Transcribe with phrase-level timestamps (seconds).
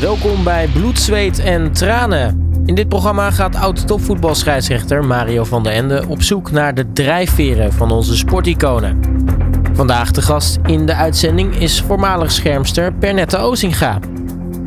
[0.00, 2.50] Welkom bij Bloed, Zweet en Tranen.
[2.66, 7.90] In dit programma gaat oud-topvoetbalscheidsrechter Mario van der Ende op zoek naar de drijfveren van
[7.90, 9.00] onze sporticonen.
[9.72, 13.98] Vandaag de gast in de uitzending is voormalig schermster Pernette Ozinga.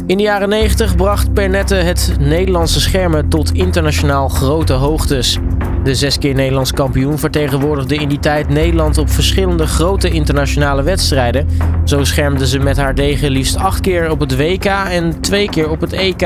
[0.05, 5.39] In de jaren 90 bracht Pernette het Nederlandse schermen tot internationaal grote hoogtes.
[5.87, 11.47] De zes keer Nederlands kampioen vertegenwoordigde in die tijd Nederland op verschillende grote internationale wedstrijden.
[11.83, 15.69] Zo schermde ze met haar degen liefst acht keer op het WK en twee keer
[15.69, 16.21] op het EK.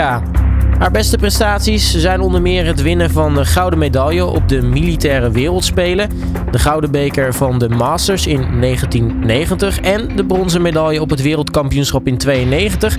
[0.78, 5.32] Haar beste prestaties zijn onder meer het winnen van de gouden medaille op de militaire
[5.32, 6.10] wereldspelen,
[6.52, 12.08] de gouden beker van de Masters in 1990 en de bronzen medaille op het wereldkampioenschap
[12.08, 12.98] in 92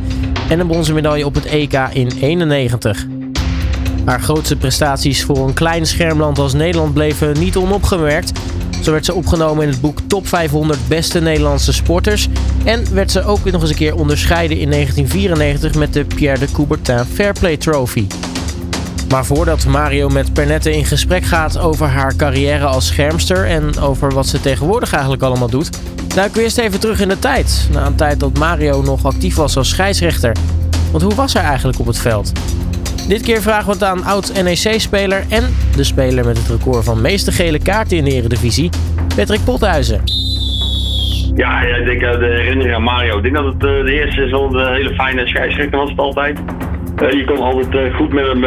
[0.48, 3.06] en een bronzen medaille op het EK in 91.
[4.04, 8.32] Haar grootste prestaties voor een klein schermland als Nederland bleven niet onopgemerkt.
[8.82, 12.28] Zo werd ze opgenomen in het boek Top 500 Beste Nederlandse Sporters.
[12.64, 16.52] En werd ze ook nog eens een keer onderscheiden in 1994 met de Pierre de
[16.52, 18.06] Coubertin Fairplay Trophy.
[19.08, 24.12] Maar voordat Mario met Pernette in gesprek gaat over haar carrière als schermster en over
[24.12, 25.70] wat ze tegenwoordig eigenlijk allemaal doet,
[26.14, 27.68] duiken we eerst even terug in de tijd.
[27.72, 30.36] Na een tijd dat Mario nog actief was als scheidsrechter.
[30.90, 32.32] Want hoe was hij eigenlijk op het veld?
[33.08, 37.32] Dit keer vragen we het aan oud-NEC-speler en de speler met het record van meeste
[37.32, 38.70] gele kaarten in de Eredivisie,
[39.16, 40.02] Patrick Pothuizen.
[41.34, 43.16] Ja, ik denk uh, de herinnering aan Mario.
[43.16, 45.98] Ik denk dat het uh, de eerste is wel een hele fijne scheidsrechter was het
[45.98, 46.38] altijd.
[46.96, 48.44] Je kon altijd goed met hem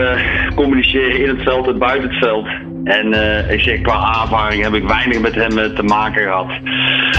[0.56, 2.47] communiceren in het veld en buiten het veld.
[2.84, 3.08] En
[3.50, 6.47] ik zeg, qua ervaring heb ik weinig met hem te maken gehad.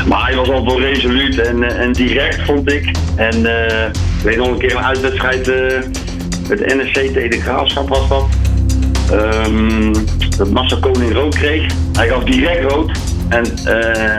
[0.09, 2.91] Maar hij was altijd wel resoluut en, en direct, vond ik.
[3.17, 3.43] En
[4.23, 5.53] weet nog een keer een uitwedstrijd
[6.49, 8.27] het NSC de Graafschap was dat.
[9.13, 9.93] Um,
[10.37, 11.73] dat Massa Koning rood kreeg.
[11.93, 12.91] Hij gaf direct rood.
[13.29, 13.65] En uh,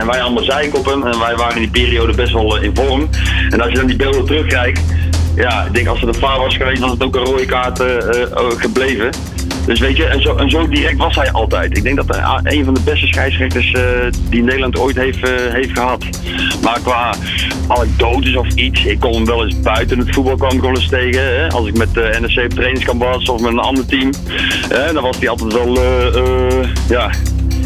[0.05, 1.03] wij allemaal zeik op hem.
[1.03, 3.09] En wij waren in die periode best wel in vorm.
[3.49, 4.81] En als je dan die beelden terugkijkt.
[5.35, 7.79] Ja, ik denk als het een vaar was geweest, was het ook een rode kaart
[7.79, 7.87] uh,
[8.57, 9.09] gebleven.
[9.67, 11.77] Dus weet je, en zo, en zo direct was hij altijd.
[11.77, 13.81] Ik denk dat hij een van de beste scheidsrechters uh,
[14.29, 16.05] die Nederland ooit heeft, uh, heeft gehad.
[16.63, 17.15] Maar qua
[17.67, 21.21] anekdotes of iets, ik kon hem wel eens buiten het voetbal kwam tegen.
[21.21, 21.47] Hè?
[21.47, 24.09] Als ik met de NSC op trainingskamp was of met een ander team.
[24.69, 24.93] Hè?
[24.93, 25.79] Dan was hij altijd wel,
[26.89, 27.09] ja,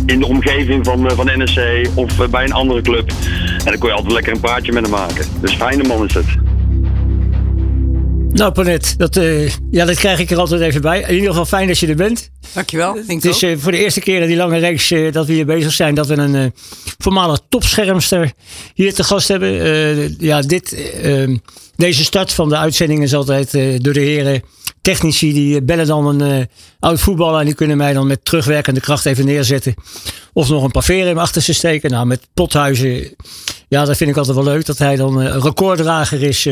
[0.05, 1.59] in de omgeving van, van NSC
[1.95, 3.11] of bij een andere club.
[3.57, 5.25] En dan kon je altijd lekker een praatje met hem maken.
[5.41, 6.50] Dus fijne man is het.
[8.33, 11.01] Nou, Panet, dat, uh, ja, dat krijg ik er altijd even bij.
[11.01, 12.29] In ieder geval fijn dat je er bent.
[12.53, 12.95] Dankjewel.
[13.07, 15.45] Het is uh, voor de eerste keer in die lange reeks uh, dat we hier
[15.45, 16.53] bezig zijn, dat we een
[16.97, 18.31] voormalig topschermster
[18.73, 20.15] hier te gast hebben.
[20.19, 21.37] ja, dit, ehm,
[21.75, 23.51] deze start van de uitzending is altijd
[23.83, 24.41] door de heren
[24.81, 26.49] technici die bellen dan een
[26.79, 29.73] oud voetballer en die kunnen mij dan met terugwerkende kracht even neerzetten.
[30.33, 31.91] Of nog een paar veren in achter ze steken.
[31.91, 33.15] Nou, met Pothuizen,
[33.67, 36.47] ja, dat vind ik altijd wel leuk dat hij dan een recorddrager is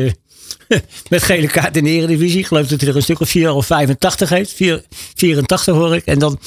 [1.10, 2.40] met gele kaart in de Eredivisie.
[2.40, 4.54] Ik geloof dat hij er een stuk of 4 of 85 heeft.
[4.54, 4.84] 4,
[5.16, 6.06] 84 hoor ik.
[6.06, 6.40] En dan,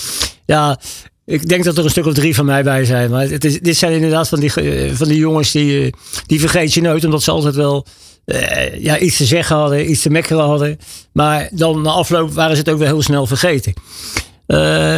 [0.46, 0.80] ja,
[1.24, 3.10] ik denk dat er een stuk of drie van mij bij zijn.
[3.10, 4.52] Maar het is, dit zijn inderdaad van die,
[4.94, 5.92] van die jongens die, eh,
[6.26, 7.04] die vergeet je nooit.
[7.04, 7.86] Omdat ze altijd wel
[8.26, 10.78] uh, ja, iets te zeggen hadden, iets te mekkeren hadden.
[11.12, 13.72] Maar dan na afloop waren ze het ook wel heel snel vergeten.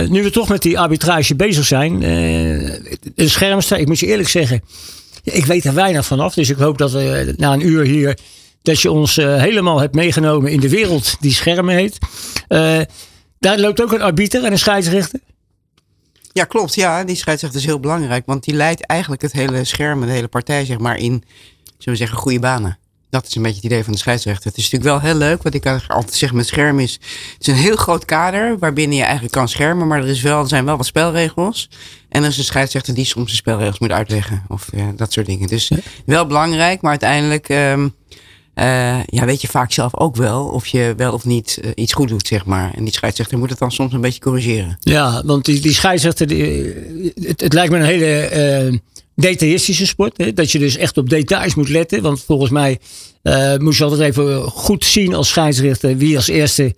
[0.09, 2.03] Nu we toch met die arbitrage bezig zijn.
[2.03, 2.75] Uh,
[3.15, 4.63] een schermster, ik moet je eerlijk zeggen.
[5.23, 6.35] Ik weet er weinig van af.
[6.35, 8.19] Dus ik hoop dat we na een uur hier
[8.65, 11.99] dat je ons uh, helemaal hebt meegenomen in de wereld die schermen heet.
[12.49, 12.81] Uh,
[13.39, 15.21] daar loopt ook een arbiter en een scheidsrechter.
[16.33, 16.75] Ja, klopt.
[16.75, 18.27] Ja, die scheidsrechter is heel belangrijk.
[18.27, 21.25] Want die leidt eigenlijk het hele scherm de hele partij zeg maar, in,
[21.65, 22.79] zullen we zeggen, goede banen.
[23.11, 24.47] Dat is een beetje het idee van de scheidsrechter.
[24.49, 25.43] Het is natuurlijk wel heel leuk.
[25.43, 26.93] Wat ik altijd zeg met scherm is...
[26.93, 29.87] Het is een heel groot kader waarbinnen je eigenlijk kan schermen.
[29.87, 31.71] Maar er, is wel, er zijn wel wat spelregels.
[32.09, 34.45] En er is een scheidsrechter die soms de spelregels moet uitleggen.
[34.49, 35.49] Of uh, dat soort dingen.
[35.49, 35.71] Dus
[36.07, 36.81] wel belangrijk.
[36.81, 37.49] Maar uiteindelijk...
[37.49, 37.95] Um,
[38.55, 41.93] uh, ja, weet je vaak zelf ook wel of je wel of niet uh, iets
[41.93, 42.75] goed doet, zeg maar.
[42.75, 44.77] En die scheidsrechter moet het dan soms een beetje corrigeren.
[44.81, 46.75] Ja, want die, die scheidsrechter, die,
[47.21, 48.79] het, het, lijkt me een hele uh,
[49.15, 50.17] detailistische sport.
[50.17, 50.33] Hè?
[50.33, 52.03] Dat je dus echt op details moet letten.
[52.03, 52.79] Want volgens mij
[53.59, 56.75] moet je altijd even goed zien als scheidsrechter wie als eerste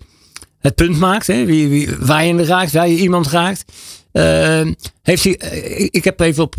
[0.59, 1.27] het punt maakt.
[1.27, 1.45] Hè?
[1.45, 3.65] Wie, wie, waar je hem raakt, waar je iemand raakt.
[5.01, 5.33] Heeft hij,
[5.91, 6.55] ik heb even op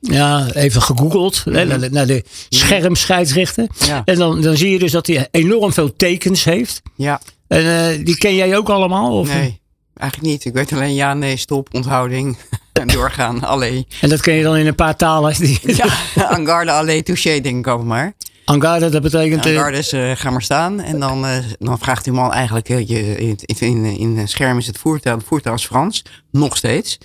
[0.00, 1.92] ja, even gegoogeld mm -hmm.
[1.92, 3.66] naar, de schermscheidsrechter.
[3.78, 4.02] Ja.
[4.04, 6.82] En dan, dan zie je dus dat hij enorm veel tekens heeft.
[6.96, 7.20] Ja.
[7.48, 9.18] En uh, die ken jij ook allemaal?
[9.18, 9.34] Of?
[9.34, 9.60] Nee,
[9.94, 10.44] eigenlijk niet.
[10.44, 12.36] Ik weet alleen ja, nee, stop, onthouding
[12.72, 13.86] en doorgaan, allee.
[14.00, 15.34] En dat ken je dan in een paar talen?
[15.62, 15.86] ja,
[16.36, 18.12] angarde, allee, touché, denk ik ook maar.
[18.48, 19.46] Angarde, dat betekent...
[19.46, 20.80] Angarde is, uh, ga maar staan.
[20.80, 23.84] En dan, uh, dan vraagt die man eigenlijk, uh, je, in, in,
[24.16, 26.98] in, scherm is het voertuig, het voertuig is Frans, nog steeds.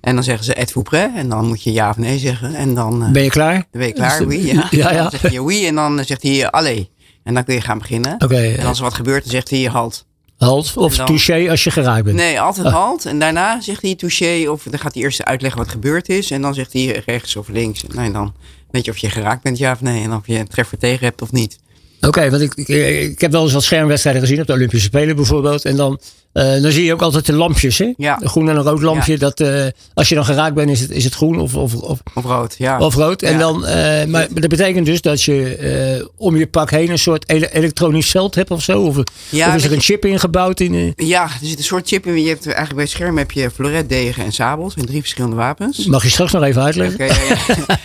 [0.00, 1.16] En dan zeggen ze et vous prêt?
[1.16, 2.54] En dan moet je ja of nee zeggen.
[2.54, 3.54] En dan ben je klaar?
[3.54, 4.46] Dan ben je klaar, oui.
[4.46, 4.66] Ja.
[4.70, 5.02] ja, ja.
[5.02, 6.84] Dan zeg je oui en dan zegt hij allez.
[7.22, 8.14] En dan kun je gaan beginnen.
[8.18, 10.06] Oké, En eh, als er wat gebeurt, dan zegt hij halt.
[10.48, 12.16] Halt of dan- touché als je geraakt bent.
[12.16, 12.72] Nee, altijd Ah.
[12.72, 13.04] halt.
[13.06, 14.48] En daarna zegt hij touché.
[14.50, 16.30] Of dan gaat hij eerst uitleggen wat gebeurd is.
[16.30, 17.82] En dan zegt hij rechts of links.
[17.88, 18.34] Nou, en dan
[18.70, 20.02] weet je of je geraakt bent, ja of nee.
[20.02, 21.58] En of je een treffer tegen hebt of niet.
[22.00, 22.68] Oké, want ik, ik,
[23.10, 25.64] ik heb wel eens wat schermwedstrijden gezien op de Olympische Spelen bijvoorbeeld.
[25.64, 26.00] En dan,
[26.32, 27.92] eh, dan zie je ook altijd de lampjes, hè?
[27.96, 28.18] Ja.
[28.20, 29.12] Een groen en een rood lampje.
[29.12, 29.18] Ja.
[29.18, 31.98] Dat, eh, als je dan geraakt bent, is het, is het groen of, of, of,
[32.14, 32.78] Of rood, ja.
[32.78, 33.22] of rood.
[33.22, 37.28] En dan, eh, maar dat betekent dus dat je om je pak heen een soort
[37.28, 38.82] ele- elektronisch veld hebt of zo.
[38.82, 40.92] Of, of is er een chip ingebouwd in.
[40.96, 42.22] Ja, er zit een soort chip in.
[42.22, 44.74] Je hebt eigenlijk bij het scherm heb je floretdegen en sabels.
[44.74, 45.86] En drie verschillende wapens.
[45.86, 47.08] mag je straks nog even uitleggen?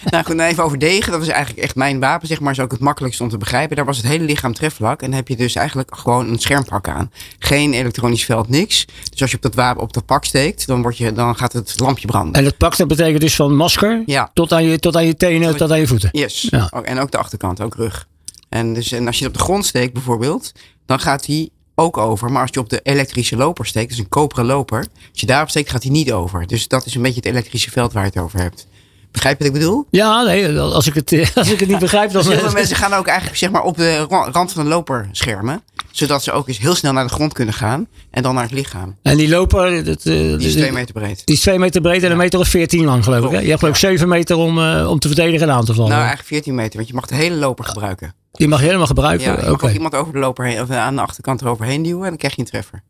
[0.06, 1.12] Nou goed, nou even over degen.
[1.12, 2.52] Dat is eigenlijk echt mijn wapen, zeg maar.
[2.52, 3.76] Is ook het makkelijkst om te begrijpen.
[3.76, 5.02] Daar was het hele lichaam trefvlak.
[5.02, 7.12] En dan heb je dus eigenlijk gewoon een schermpak aan.
[7.40, 8.86] Geen elektronisch veld, niks.
[9.10, 11.54] Dus als je op dat wapen op dat pak steekt, dan, word je, dan gaat
[11.54, 12.34] het lampje branden.
[12.34, 14.32] En het pak, dat betekent dus van masker Ja.
[14.34, 16.10] tot, aan je, tot aan je tenen, Tot- tot aan je voeten.
[16.12, 16.48] Yes.
[16.50, 16.70] Ja.
[16.70, 18.08] En ook de achterkant, ook rug.
[18.50, 20.52] En, dus, en als je het op de grond steekt bijvoorbeeld,
[20.86, 22.32] dan gaat hij ook over.
[22.32, 24.80] Maar als je op de elektrische loper steekt, dus een koperen loper.
[25.12, 26.48] Als je daarop steekt, gaat hij niet over.
[26.48, 28.68] Dus dat is een beetje het elektrische veld waar je het over hebt.
[29.16, 29.86] Begrijp je wat ik bedoel?
[29.90, 32.24] Ja, nee, als ik het, eh, als ik het niet begrijp, dan...
[32.32, 35.10] Heel veel mensen gaan ook eigenlijk zeg maar, op de ra- rand van de loper
[35.12, 35.62] schermen.
[35.92, 37.88] Zodat ze ook eens heel snel naar de grond kunnen gaan.
[38.12, 38.96] En dan naar het lichaam.
[39.02, 41.22] En die loper, dat, eh, Die is twee meter breed.
[41.26, 43.32] die is twee meter breed en een meter of veertien lang, geloof ik.
[43.32, 43.40] Hè?
[43.40, 45.90] Je hebt geloof ik zeven meter om, eh, om te verdedigen en aan te vallen.
[45.90, 46.76] Nou, eigenlijk 14 meter.
[46.76, 48.14] Want je mag de hele loper gebruiken.
[48.32, 49.26] die mag je helemaal gebruiken.
[49.32, 51.84] Ja, je mag ook iemand over de loper heen, of eh, aan de achterkant eroverheen
[51.84, 52.04] duwen.
[52.04, 52.82] En dan krijg je een treffer.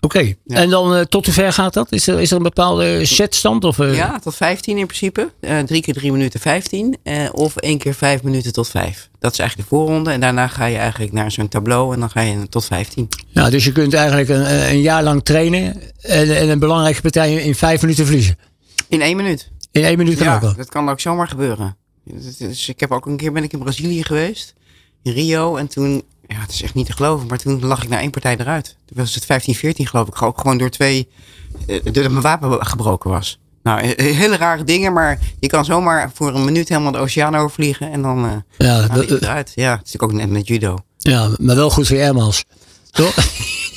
[0.00, 0.18] Oké.
[0.18, 0.34] Ja.
[0.56, 1.92] En dan eh, tot hoe ver gaat dat?
[1.92, 3.64] Is er, is er een bepaalde setstand?
[3.64, 5.32] Of, eh, Ja, tot 15 in principe.
[5.40, 6.96] Eh, drie keer drie minuten 15.
[7.02, 9.08] eh, of één keer vijf minuten tot vijf.
[9.18, 10.10] Dat is eigenlijk de voorronde.
[10.10, 11.94] En daarna ga je eigenlijk naar zo'n tableau.
[11.94, 13.08] En dan ga je tot 15.
[13.28, 17.34] Ja, dus je kunt eigenlijk een, een jaar lang trainen en, en een belangrijke partij
[17.34, 18.38] in vijf minuten verliezen.
[18.88, 19.50] In één minuut.
[19.72, 20.54] In één minuut kan ja, ook wel.
[20.56, 21.76] dat kan ook zomaar gebeuren.
[22.04, 24.54] Dus ik heb ook een keer ben ik in Brazilië geweest.
[25.02, 25.56] In Rio.
[25.56, 26.02] En toen,
[26.34, 27.26] ja, het is echt niet te geloven.
[27.26, 28.76] Maar toen lag ik na één partij eruit.
[28.86, 30.22] Toen was het 15, 14 geloof ik.
[30.22, 31.08] Ook gewoon door twee,
[31.66, 33.38] eh, doordat mijn wapen gebroken was.
[33.62, 34.92] Nou, he- hele rare dingen.
[34.92, 37.92] Maar je kan zomaar voor een minuut helemaal de oceaan overvliegen.
[37.92, 38.24] En dan...
[38.24, 38.32] eh,
[38.66, 39.52] Ja, Nou, dat- je eruit.
[39.54, 40.78] Ja, het is natuurlijk ook net met judo.
[40.98, 42.42] ja, maar wel goed voor je.
[42.90, 43.14] Toch?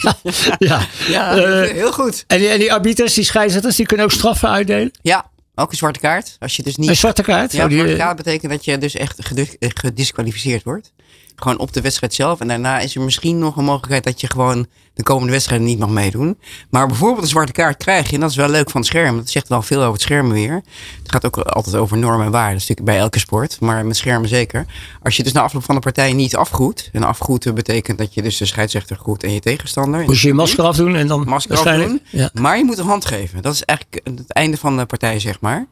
[0.60, 0.88] ja.
[1.08, 2.24] Ja, Eh, heel goed.
[2.28, 4.92] en, die, en die arbiters, die scheidsrechters, die kunnen ook straffen uitdelen.
[5.02, 6.36] Ja, ook een zwarte kaart.
[6.40, 6.90] Als je dus niet...
[6.90, 7.52] Een zwarte kaart.
[7.52, 10.92] ja, Zo, een zwarte kaart betekent dat je dus echt gedis- eh, gedisqualificeerd wordt.
[11.36, 12.40] Gewoon op de wedstrijd zelf.
[12.40, 15.80] En daarna is er misschien nog een mogelijkheid dat je gewoon de komende wedstrijden niet
[15.80, 16.38] mag meedoen.
[16.70, 18.14] Maar bijvoorbeeld een zwarte kaart krijg je.
[18.14, 19.16] En dat is wel leuk van het scherm.
[19.16, 20.54] Dat zegt wel veel over het scherm weer.
[21.02, 22.54] Het gaat ook altijd over normen en waarden.
[22.54, 23.60] Dat is natuurlijk bij elke sport.
[23.60, 24.66] Maar met schermen zeker.
[25.04, 26.90] Als je dus na afloop van de partij niet afgroet.
[26.92, 30.04] En afgroeten betekent dat je dus de scheidsrechter groet en je tegenstander.
[30.04, 32.02] moest je je masker afdoen en dan masker afdoen.
[32.10, 32.30] Ja.
[32.34, 33.42] Maar je moet een hand geven.
[33.42, 35.68] Dat is eigenlijk het einde van de partij, zeg maar.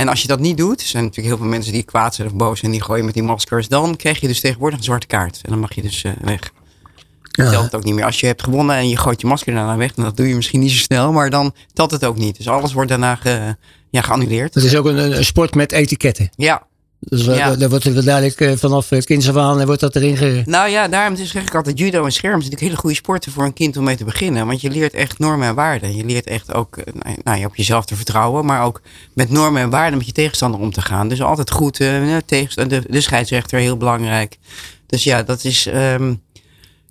[0.00, 2.28] En als je dat niet doet, er zijn natuurlijk heel veel mensen die kwaad zijn
[2.28, 5.06] of boos zijn, die gooien met die maskers, dan krijg je dus tegenwoordig een zwarte
[5.06, 5.40] kaart.
[5.42, 6.52] En dan mag je dus eh, weg.
[7.22, 7.50] Ja.
[7.50, 8.04] Telt het ook niet meer.
[8.04, 10.34] Als je hebt gewonnen en je gooit je masker daarna weg, dan dat doe je
[10.34, 12.36] misschien niet zo snel, maar dan telt het ook niet.
[12.36, 13.56] Dus alles wordt daarna ge,
[13.90, 14.54] ja, geannuleerd.
[14.54, 16.30] Het is ook een- een sport met etiketten.
[16.36, 16.66] Ja,
[17.00, 17.56] Dus eh, Ja.
[17.56, 20.42] daar wordt er duidelijk eh, vanaf het kinds af aan eh, wordt dat erin ge...
[20.44, 23.44] Nou ja, daarom zeg ik altijd judo en scherm zijn natuurlijk hele goede sporten voor
[23.44, 24.46] een kind om mee te beginnen.
[24.46, 25.96] Want je leert echt normen en waarden.
[25.96, 28.80] Je leert echt ook eh, nou, ja, op jezelf te vertrouwen, maar ook
[29.14, 31.08] met normen en waarden met je tegenstander om te gaan.
[31.08, 34.38] Dus altijd goed, eh, tegenstander, de, de scheidsrechter, heel belangrijk.
[34.86, 36.14] Dus ja, dat is, ehm,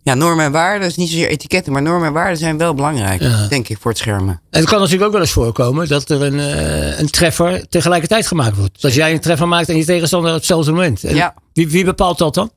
[0.10, 3.22] ja, normen en waarden is niet zozeer etiketten, maar normen en waarden zijn wel belangrijk,
[3.22, 3.48] Ja.
[3.48, 4.42] denk ik, voor het schermen.
[4.50, 8.28] En het kan natuurlijk ook wel eens voorkomen dat er een, eh, een treffer tegelijkertijd
[8.28, 8.82] gemaakt wordt.
[8.82, 11.04] Dat jij een treffer maakt en je tegenstander op hetzelfde moment.
[11.04, 11.34] En Ja.
[11.54, 12.52] wie, wie bepaalt dat dan?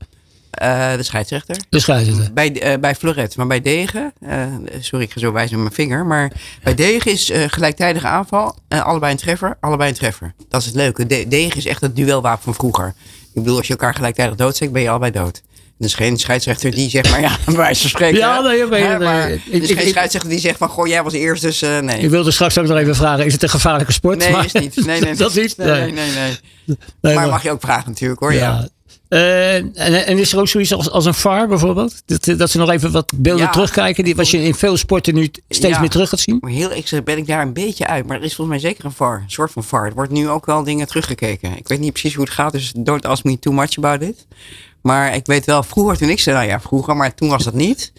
[0.50, 1.56] Eh, de scheidsrechter.
[1.68, 2.32] De scheidsrechter.
[2.32, 4.12] Bij, eh, bij Floret, maar bij Degen,
[4.80, 6.32] sorry, ik ga zo wijzen met mijn vinger, maar
[6.62, 10.34] bij Degen is gelijktijdige aanval, en allebei een treffer, allebei een treffer.
[10.48, 11.06] Dat is het leuke.
[11.06, 12.94] De, Degen is echt het duelwapen van vroeger.
[13.34, 15.42] Ik bedoel, als je elkaar gelijktijdig doodsteekt, ben je allebei dood.
[15.82, 18.18] Er is geen scheidsrechter die zegt, maar ja, bij wijze van spreken.
[18.18, 21.42] Ja, nee, nee, maar er ik- geen scheidsrechter die zegt van, goh, jij was eerst,
[21.42, 21.98] dus eh, nee.
[22.00, 24.18] Ik wilde straks ook nog even vragen, is het een gevaarlijke sport?
[24.18, 24.86] Nee, Maar- is niet.
[24.86, 25.56] Nee, nee, dat niet?
[25.56, 26.10] Nee, nee, nee.
[26.14, 26.76] nee.
[27.00, 28.38] Nee, maar mag je ook vragen natuurlijk hoor, ja.
[28.38, 28.68] ja.
[29.08, 29.74] Eh, en,
[30.06, 32.02] en is er ook zoiets als, als een VAR bijvoorbeeld?
[32.06, 33.50] Dat, dat ze nog even wat beelden Ja.
[33.50, 35.80] terugkijken, die, wat je in veel sporten nu steeds Ja.
[35.80, 36.38] meer terug gaat zien?
[36.40, 38.06] Maar heel ik ben ik daar een beetje uit.
[38.06, 39.14] Maar er is volgens mij zeker een VAR.
[39.24, 39.86] Een soort van VAR.
[39.86, 41.56] Er wordt nu ook wel dingen teruggekeken.
[41.56, 42.52] Ik weet niet precies hoe het gaat.
[42.52, 44.26] Dus don't ask me too much about it.
[44.82, 47.54] Maar ik weet wel, vroeger toen ik zei, nou ja, vroeger, maar toen was dat
[47.54, 47.92] niet.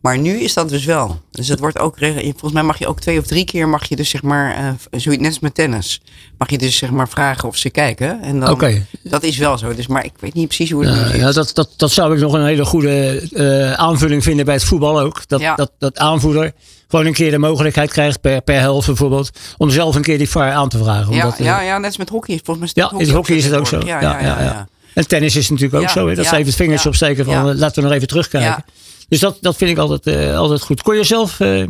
[0.00, 1.20] Maar nu is dat dus wel.
[1.30, 3.96] Dus het wordt ook, volgens mij mag je ook twee of drie keer, mag je
[3.96, 6.00] dus zeg maar, eh, zoiets net als met tennis.
[6.38, 8.22] Mag je dus zeg maar vragen of ze kijken.
[8.22, 8.86] En dan, Oké.
[9.02, 9.74] dat is wel zo.
[9.74, 12.20] Dus, maar ik weet niet precies hoe het Ja, ja, dat, dat, dat zou ik
[12.20, 15.28] nog een hele goede eh, aanvulling vinden bij het voetbal ook.
[15.28, 15.54] Dat, Ja.
[15.54, 16.52] dat, dat aanvoerder
[16.88, 19.30] gewoon een keer de mogelijkheid krijgt per, per helft bijvoorbeeld.
[19.56, 21.14] Om zelf een keer die VAR aan te vragen.
[21.14, 22.40] Ja, Omdat, eh, ja, ja, net als met hockey.
[22.44, 23.80] Volgens mij is Ja, in hockey is het ook zo.
[23.84, 24.68] Ja, ja, ja.
[24.96, 26.08] En tennis is natuurlijk ook zo.
[26.08, 26.14] Hè?
[26.14, 28.64] Dat ze even het vingertje opsteken van eh, laten we nog even terugkijken.
[29.08, 30.82] Dus dat, dat vind ik altijd, eh, altijd goed.
[30.82, 31.64] Kon je zelf, eh,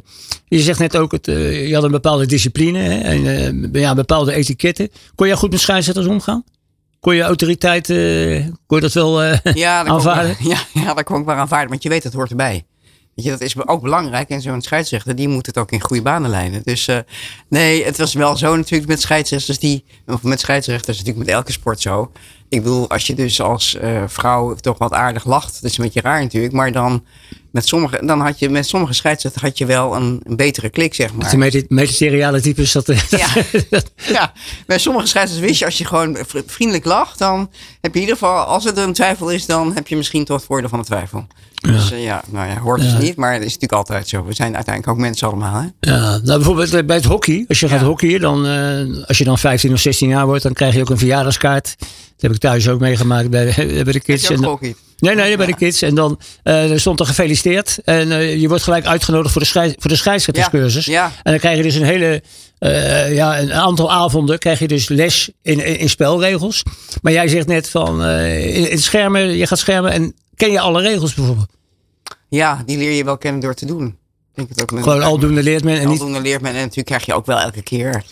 [0.48, 2.98] je zegt net ook, het, je had een bepaalde discipline hè?
[2.98, 4.90] en ja, bepaalde etiketten.
[5.14, 6.44] Kon jij goed met scheidsrechters omgaan?
[7.00, 7.86] Kon je autoriteit,
[8.66, 10.36] kon je dat wel Ja, dat aanvaarden?
[10.36, 11.70] Kon ja, ja, dat kon ik wel aanvaarden.
[11.70, 12.64] Want je weet, het hoort erbij.
[13.22, 14.28] Je, dat is ook belangrijk.
[14.28, 16.60] En zo'n scheidsrechter, die moet het ook in goede banen leiden.
[16.64, 16.98] Dus eh,
[17.48, 19.84] nee, het was wel zo natuurlijk met scheidsrechters die...
[20.06, 22.12] Of met scheidsrechters natuurlijk met elke sport zo.
[22.48, 25.54] Ik bedoel, als je dus als eh, vrouw toch wat aardig lacht.
[25.62, 26.52] Dat is een beetje raar natuurlijk.
[26.52, 27.04] Maar dan
[27.50, 30.94] met sommige, dan had je met sommige scheidsrechters had je wel een, een betere klik,
[30.94, 31.30] zeg maar.
[31.30, 33.28] De medi- ministeriale types, dat, eh, Ja.
[34.12, 34.32] Ja,
[34.66, 37.38] bij sommige scheidsrechters wist je, als je gewoon vri- vriendelijk lacht, dan
[37.80, 40.36] heb je in ieder geval, als het een twijfel is, dan heb je misschien toch
[40.36, 41.26] het voordeel van de twijfel.
[41.66, 42.98] Dus eh, ja, nou ja, hoort dus Ja.
[42.98, 44.24] niet, maar het is natuurlijk altijd zo.
[44.24, 45.66] We zijn uiteindelijk ook mensen allemaal, hè?
[45.92, 47.44] Ja, nou bijvoorbeeld eh, bij het hockey.
[47.48, 47.86] Als je gaat Ja.
[47.86, 50.90] hockeyen, dan, eh, als je dan 15 of 16 jaar wordt, dan krijg je ook
[50.90, 51.74] een verjaardagskaart.
[51.78, 54.28] Dat heb ik thuis ook meegemaakt bij, bij de Heb kids.
[54.28, 55.82] je ook En nee, nee, bij de kids.
[55.82, 56.18] En dan
[56.76, 57.78] stond er gefeliciteerd.
[57.84, 58.08] En
[58.40, 60.84] je wordt gelijk uitgenodigd voor de, scheids, voor de scheidsrechterscursus.
[60.84, 61.04] Ja, ja.
[61.22, 62.22] En dan krijg je dus een hele,
[63.14, 66.62] ja, een aantal avonden krijg je dus les in, in, in spelregels.
[67.02, 70.80] Maar jij zegt net van, in, in schermen, je gaat schermen en ken je alle
[70.82, 71.48] regels bijvoorbeeld?
[72.28, 73.96] Ja, die leer je wel kennen door te doen.
[74.34, 76.50] Denk het ook met Gewoon aldoende leert men en niet Aldoende leert men.
[76.50, 78.04] En natuurlijk krijg je ook wel elke keer...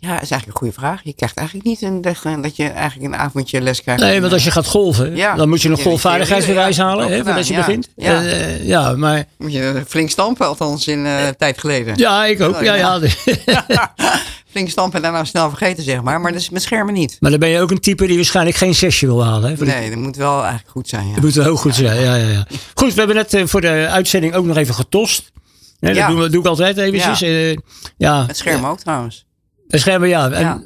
[0.00, 1.00] Ja, dat is eigenlijk een goede vraag.
[1.04, 2.02] Je krijgt eigenlijk niet een,
[2.42, 4.02] dat je eigenlijk een avondje les krijgt.
[4.02, 5.34] Nee, want als je gaat golven, Ja.
[5.34, 7.58] dan moet je nog golfvaardigheidsbewijs ja, halen, hè, voordat je ja.
[7.58, 7.88] begint.
[7.96, 8.22] Ja.
[8.22, 11.96] Eh, ja, maar Moet je flink stampen, althans in eh tijd geleden.
[11.96, 12.60] ja, ik ook.
[12.62, 13.00] Ja, ja.
[14.50, 16.20] flink stampen en daarna snel vergeten, zeg maar.
[16.20, 17.16] Maar dat is met schermen niet.
[17.20, 19.50] Maar dan ben je ook een type die waarschijnlijk geen zesje wil halen.
[19.50, 19.56] Hè?
[19.56, 21.06] Voor Nee, dat moet wel eigenlijk goed zijn.
[21.08, 21.14] Ja.
[21.14, 22.00] Dat moet wel heel goed zijn.
[22.00, 22.46] Ja, ja, ja.
[22.74, 25.32] Goed, we hebben net eh, voor de uitzending ook nog even getost.
[25.80, 26.08] Hè, dat Ja.
[26.08, 27.18] doen we, doe ik altijd eventjes.
[27.18, 27.54] Ja,
[27.96, 29.26] ja Het scherm ook trouwens.
[29.68, 30.30] Schermen, ja.
[30.30, 30.64] En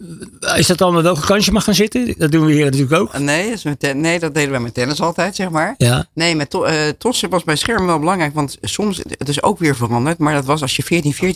[0.56, 2.14] Is dat dan met welke kant je mag gaan zitten?
[2.18, 3.18] Dat doen we hier natuurlijk ook.
[3.18, 5.74] Nee, dat is met ten- nee, dat deden wij met tennis altijd, zeg maar.
[5.78, 8.34] Ja, Nee, met to eh, tossen was bij schermen wel belangrijk.
[8.34, 10.18] Want soms, het is ook weer veranderd.
[10.18, 10.82] Maar dat was als je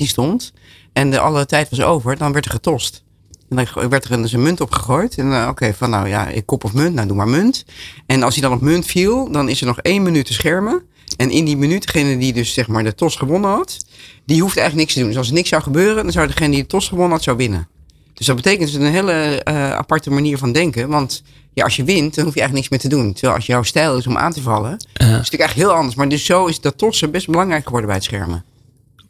[0.00, 0.52] 14-14 stond
[0.92, 3.04] en de alle tijd was over, dan werd er getost.
[3.48, 5.14] En dan werd er dus een munt opgegooid.
[5.18, 7.64] En eh, oké, van nou ja, ik kop of munt, nou doe maar munt.
[8.06, 10.82] En als hij dan op munt viel, dan is er nog één minuut te schermen.
[11.16, 13.76] En in die minuut, degene die dus zeg maar de tos gewonnen had,
[14.24, 15.08] die hoeft eigenlijk niks te doen.
[15.08, 17.36] Dus als er niks zou gebeuren, dan zou degene die de tos gewonnen had, zou
[17.36, 17.68] winnen.
[18.14, 20.88] Dus dat betekent dus een hele eh, aparte manier van denken.
[20.88, 21.22] Want
[21.52, 23.12] ja, als je wint, dan hoef je eigenlijk niks meer te doen.
[23.12, 25.94] Terwijl als jouw stijl is om aan te vallen, is het natuurlijk eigenlijk heel anders.
[25.94, 28.44] Maar dus zo is dat tossen best belangrijk geworden bij het schermen.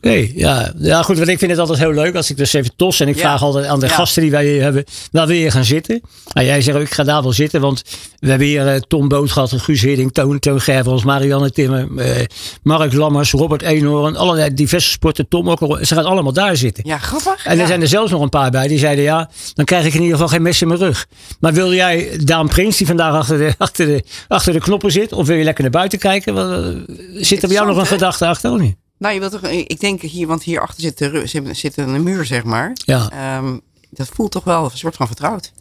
[0.08, 0.28] Oké.
[0.34, 0.72] ja.
[0.78, 1.16] ja, goed.
[1.16, 3.00] Want ik vind het altijd heel leuk als ik dus even tos.
[3.00, 3.20] En ik Ja.
[3.20, 3.92] vraag altijd aan de Ja.
[3.92, 4.84] gasten die wij hier hebben.
[5.12, 6.00] Waar wil je gaan zitten?
[6.32, 7.60] Nou, jij zegt ook, ik ga daar wel zitten.
[7.60, 7.82] Want
[8.18, 9.52] we hebben hier eh, Tom Boot gehad.
[9.56, 11.88] Guus Hiddink, Toon, Toon Gervels, Marianne Timmer.
[11.96, 12.24] eh,
[12.62, 14.16] Mark Lammers, Robert Eenhoorn.
[14.16, 15.28] Allerlei diverse sporten.
[15.28, 15.60] Tom ook.
[15.60, 16.84] al- Ze gaan allemaal daar zitten.
[16.86, 17.46] Ja, grappig.
[17.46, 19.94] En er zijn er zelfs nog een paar bij die zeiden: ja, dan krijg ik
[19.94, 21.06] in ieder geval geen mes in mijn rug.
[21.40, 25.12] Maar wil jij Daan Prins, die vandaag achter de, achter de, achter de knoppen zit,
[25.12, 26.36] of wil je lekker naar buiten kijken?
[26.38, 28.76] Eh, Zit er bij jou nog een gedachte achter of niet?
[28.98, 32.44] Nou, je wilt toch, ik denk hier, want hierachter zit, de, zit, een muur, zeg
[32.44, 32.72] maar.
[32.74, 33.10] Ja.
[33.10, 33.58] Ehm,
[33.90, 35.52] dat voelt toch wel een soort van vertrouwd.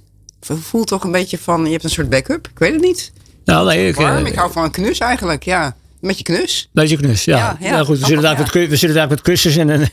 [0.42, 2.48] Voelt toch een beetje van, je hebt een soort backup.
[2.48, 3.12] Ik weet het niet.
[3.46, 5.76] Nou, nee, ik, Warm, eh, ik hou van een knus eigenlijk, ja.
[6.00, 6.70] Met je knus.
[6.72, 7.38] Beetje knus, ja.
[7.38, 8.68] Ja, Ja, ja, goed, we zullen, daar ja.
[8.70, 9.90] met, we daar met kussens en, en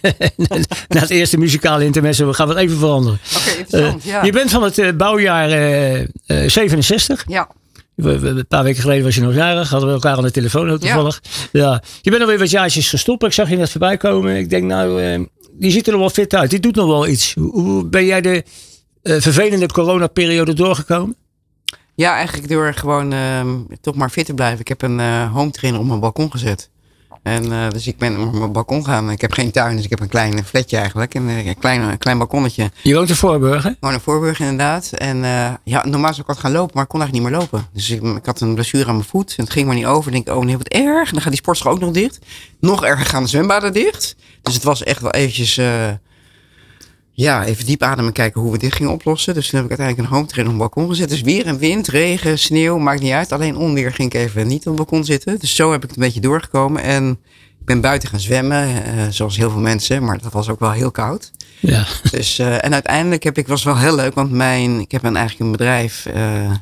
[0.88, 3.18] na het eerste muzikale intermezzo gaan we het even veranderen.
[3.36, 4.22] Oké, interessant, Eh, ja.
[4.22, 7.24] Je bent van het eh, bouwjaar eh, eh, 67.
[7.28, 7.48] Ja,
[8.02, 9.70] We- we- Een paar weken geleden was je nog jarig.
[9.70, 10.86] Hadden we elkaar aan de telefoon ook Ja.
[10.86, 11.22] toevallig.
[11.52, 11.82] Ja.
[12.00, 13.22] Je bent alweer wat jaartjes gestopt.
[13.24, 14.36] Ik zag je net voorbij komen.
[14.36, 15.20] Ik denk nou, eh,
[15.52, 16.50] die ziet er nog wel fit uit.
[16.50, 17.34] Die doet nog wel iets.
[17.34, 18.44] Hoe, hoe ben jij de
[19.02, 21.16] eh, vervelende coronaperiode doorgekomen?
[21.94, 24.60] ja eigenlijk door gewoon ehm, toch maar fit te blijven.
[24.60, 26.70] Ik heb een eh, home trainer op mijn balkon gezet.
[27.22, 29.10] En eh, dus ik ben op mijn balkon gaan.
[29.10, 31.14] Ik heb geen tuin, dus ik heb een klein flatje eigenlijk.
[31.14, 32.70] Een, eh, klein, een klein balkonnetje.
[32.82, 33.70] Je woont in Voorburg, hè?
[33.80, 34.92] Gewoon in Voorburg inderdaad.
[34.92, 37.48] En eh, ja, normaal zou ik wat gaan lopen, maar ik kon eigenlijk niet meer
[37.48, 37.68] lopen.
[37.72, 40.14] Dus ik, ik had een blessure aan mijn voet en het ging maar niet over.
[40.14, 41.06] Ik denk, oh nee, wat erg.
[41.06, 42.18] En dan gaat die sportschool ook nog dicht.
[42.60, 44.16] Nog erger gaan de zwembaden dicht.
[44.42, 45.88] Dus het was echt wel eventjes, eh,
[47.14, 49.34] ja, even diep ademen kijken hoe we dit gingen oplossen.
[49.34, 51.08] Dus toen heb ik uiteindelijk een home trainer op het balkon gezet.
[51.08, 53.32] Dus weer en wind, regen, sneeuw, maakt niet uit.
[53.32, 55.38] Alleen onweer ging ik even niet op het balkon zitten.
[55.38, 56.82] Dus zo heb ik het een beetje doorgekomen.
[56.82, 57.10] En
[57.60, 60.04] ik ben buiten gaan zwemmen, eh, zoals heel veel mensen.
[60.04, 61.30] Maar dat was ook wel heel koud.
[61.60, 61.86] Ja.
[62.10, 65.16] Dus, eh, en uiteindelijk heb ik, was wel heel leuk, want mijn, ik heb een,
[65.16, 66.52] eigenlijk een bedrijf, eh,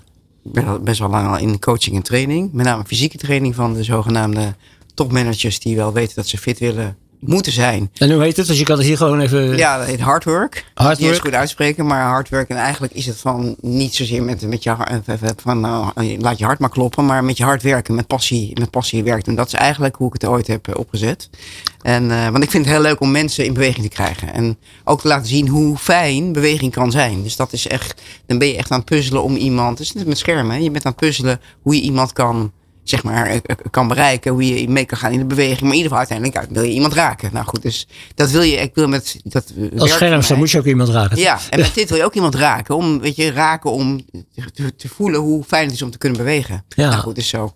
[0.80, 2.52] best wel lang al in coaching en training.
[2.52, 4.54] Met name fysieke training van de zogenaamde
[4.95, 7.90] topmanagers die wel weten dat ze fit willen moeten zijn.
[7.94, 8.46] En hoe heet het?
[8.46, 9.56] Dus je kan het hier gewoon even...
[9.56, 10.64] Ja, dat heet hard work.
[10.74, 11.20] Hard Niet work.
[11.20, 12.48] goed uitspreken, maar hard work.
[12.48, 16.38] En eigenlijk is het van niet zozeer met, met je hart- eh, van nou, laat
[16.38, 19.34] je hart maar kloppen, maar met je hard werken, met passie, met passie werk doen.
[19.34, 21.30] Dat is eigenlijk hoe ik het ooit heb eh, opgezet.
[21.82, 24.34] En, eh, want ik vind het heel leuk om mensen in beweging te krijgen.
[24.34, 27.22] En ook te laten zien hoe fijn beweging kan zijn.
[27.22, 29.78] Dus dat is echt, dan ben je echt aan het puzzelen om iemand.
[29.78, 30.62] Het is net met schermen.
[30.62, 32.52] Je bent aan het puzzelen hoe je iemand kan
[32.84, 35.60] zeg maar, eh, eh, kan bereiken, hoe je mee kan gaan in de beweging.
[35.60, 37.30] Maar in ieder geval uiteindelijk wil je iemand raken.
[37.32, 40.64] Nou goed, dus dat wil je, ik wil met dat Als schermster moet je ook
[40.66, 41.18] iemand raken.
[41.18, 42.76] Ja, en met dit wil je ook iemand raken.
[42.76, 44.00] Om, weet je, raken om
[44.54, 46.64] te, te voelen hoe fijn het is om te kunnen bewegen.
[46.68, 46.88] Ja.
[46.90, 47.54] Nou goed, dus zo.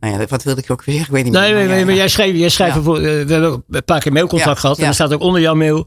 [0.00, 1.14] Nou ja, wat wilde ik ook weer zeggen?
[1.14, 1.66] Ik weet niet Nee, meer.
[1.66, 2.74] nee, Maar ja, jij schreef, jij Ja.
[2.74, 4.78] ervoor, eh, we hebben ook een paar keer mailcontact gehad.
[4.78, 5.86] En er staat ook onder jouw mail,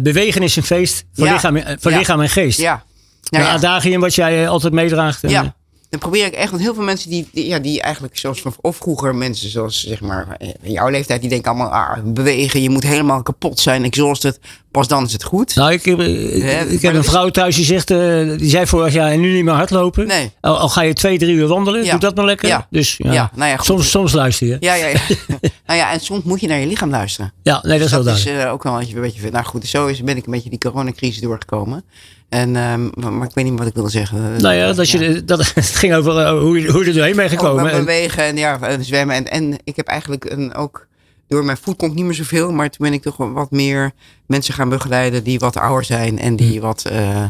[0.00, 1.98] bewegen is een feest voor, lichaam, en- voor Ja.
[1.98, 2.58] lichaam en geest.
[2.60, 2.84] Ja.
[3.30, 5.24] Een Nou adagium wat jij altijd meedraagt.
[5.24, 5.54] En, Ja.
[6.00, 8.54] Dan probeer ik echt, want heel veel mensen die, die, ja, die eigenlijk zoals van,
[8.60, 12.62] of vroeger mensen zoals zeg maar eh, in jouw leeftijd, die denken allemaal, ah, bewegen,
[12.62, 14.38] je moet helemaal kapot zijn, exhausted,
[14.70, 15.54] pas dan is het goed.
[15.54, 17.98] Nou, ik heb, ik een is- vrouw thuis die zegt, eh,
[18.38, 20.06] die zei vorig jaar en nu niet meer hardlopen.
[20.06, 20.30] Nee.
[20.40, 21.90] Al, al ga je twee, drie uur wandelen, Ja.
[21.90, 22.48] doe dat maar lekker.
[22.48, 22.66] Ja.
[22.70, 23.64] Dus ja, Ja, nou goed.
[23.66, 24.56] soms, soms luister je.
[24.60, 24.98] Ja, ja, ja.
[25.66, 27.32] nou ja, en soms moet je naar je lichaam luisteren.
[27.42, 28.48] Ja, nee, dat is wel dat is duidelijk.
[28.48, 29.34] eh, ook wel wat je, wat je vindt.
[29.34, 31.84] Nou goed, zo is, ben ik een beetje die coronacrisis doorgekomen.
[32.34, 34.40] En, ehm, maar, ik weet niet wat ik wilde zeggen.
[34.42, 37.16] nou ja, dat je, dat, het ging over eh, hoe, je, hoe je er doorheen
[37.16, 37.64] bent gekomen.
[37.64, 39.16] Oh, En- bewegen en ja, en zwemmen.
[39.16, 40.86] En, en ik heb eigenlijk een, ook
[41.28, 43.92] door mijn voet komt niet meer zoveel, maar toen ben ik toch wat meer
[44.26, 46.36] mensen gaan begeleiden die wat ouder zijn en Hm.
[46.36, 47.24] die wat eh,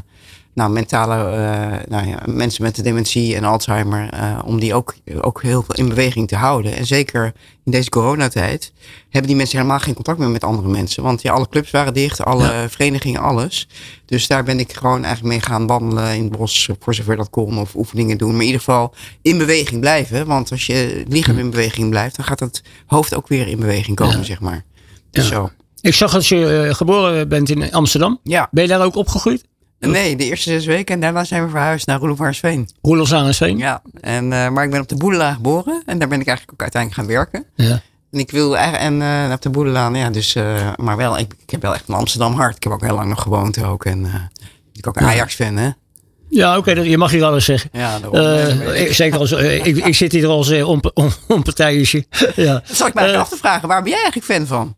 [0.54, 4.94] nou, mentale eh, nou ja, mensen met de dementie en Alzheimer, eh, om die ook,
[5.20, 6.76] ook heel veel in beweging te houden.
[6.76, 7.32] En zeker
[7.64, 11.02] in deze coronatijd hebben die mensen helemaal geen contact meer met andere mensen.
[11.02, 13.68] Want ja, alle clubs waren dicht, alle verenigingen, alles.
[14.06, 17.30] Dus daar ben ik gewoon eigenlijk mee gaan wandelen in het bos, voor zover dat
[17.30, 18.30] kon, of oefeningen doen.
[18.30, 20.26] Maar in ieder geval in beweging blijven.
[20.26, 23.96] Want als je lichaam in beweging blijft, dan gaat het hoofd ook weer in beweging
[23.96, 24.64] komen, zeg maar.
[25.10, 25.50] Dus zo.
[25.80, 28.20] Ik zag dat je eh, geboren bent in Amsterdam.
[28.22, 29.44] Ja, Ben je daar ook opgegroeid?
[29.90, 32.40] Nee, de eerste zes weken en daarna zijn we verhuisd naar Roelof
[32.82, 33.58] Roelof Zanesveen?
[33.58, 36.52] Ja, en, eh, maar ik ben op de Boedelaan geboren en daar ben ik eigenlijk
[36.52, 37.44] ook uiteindelijk gaan werken.
[37.54, 37.80] Ja.
[38.10, 41.50] En ik wil en eh, op de Boedelaan, ja, dus, eh, maar wel, ik, ik
[41.50, 42.56] heb wel echt een Amsterdam hart.
[42.56, 44.14] Ik heb ook heel lang nog gewoond ook en eh,
[44.72, 45.70] ik ook een Ajax-fan, hè.
[46.28, 47.70] Ja, oké, je mag hier alles zeggen.
[47.72, 48.00] Ja.
[48.12, 52.04] Eh, ik, zeker als, eh, ik, ik zit hier als uh, on, on, onpartijisje.
[52.36, 52.62] ja.
[52.64, 54.76] Zal ik mij Eh, af te vragen, waar ben jij eigenlijk fan van?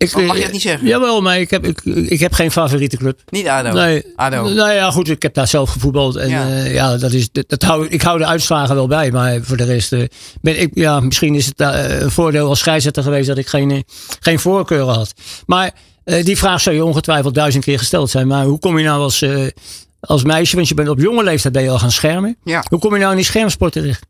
[0.00, 0.86] Ik, Mag je eh, dat niet zeggen?
[0.88, 3.20] Jawel, maar ik heb, ik, ik heb geen favoriete club.
[3.28, 3.72] Niet ADO?
[3.72, 4.48] Nee, ADO.
[4.48, 6.16] nou ja, goed, ik heb daar zelf gevoetbald.
[6.16, 6.46] En Ja.
[6.46, 9.10] ja, ja dat is, dat, dat hou, ik hou de uitslagen wel bij.
[9.10, 10.04] Maar voor de rest eh,
[10.40, 13.70] ben ik, ja, misschien is het eh, een voordeel als scheidsrechter geweest dat ik geen,
[13.70, 13.78] eh,
[14.20, 15.14] geen voorkeuren had.
[15.46, 15.72] Maar
[16.04, 18.26] eh, die vraag zou je ongetwijfeld duizend keer gesteld zijn.
[18.26, 19.46] Maar hoe kom je nou als, eh,
[20.00, 22.36] als meisje, want je bent op jonge leeftijd ben je al gaan schermen.
[22.44, 22.64] Ja.
[22.68, 24.06] Hoe kom je nou in die schermsport terecht?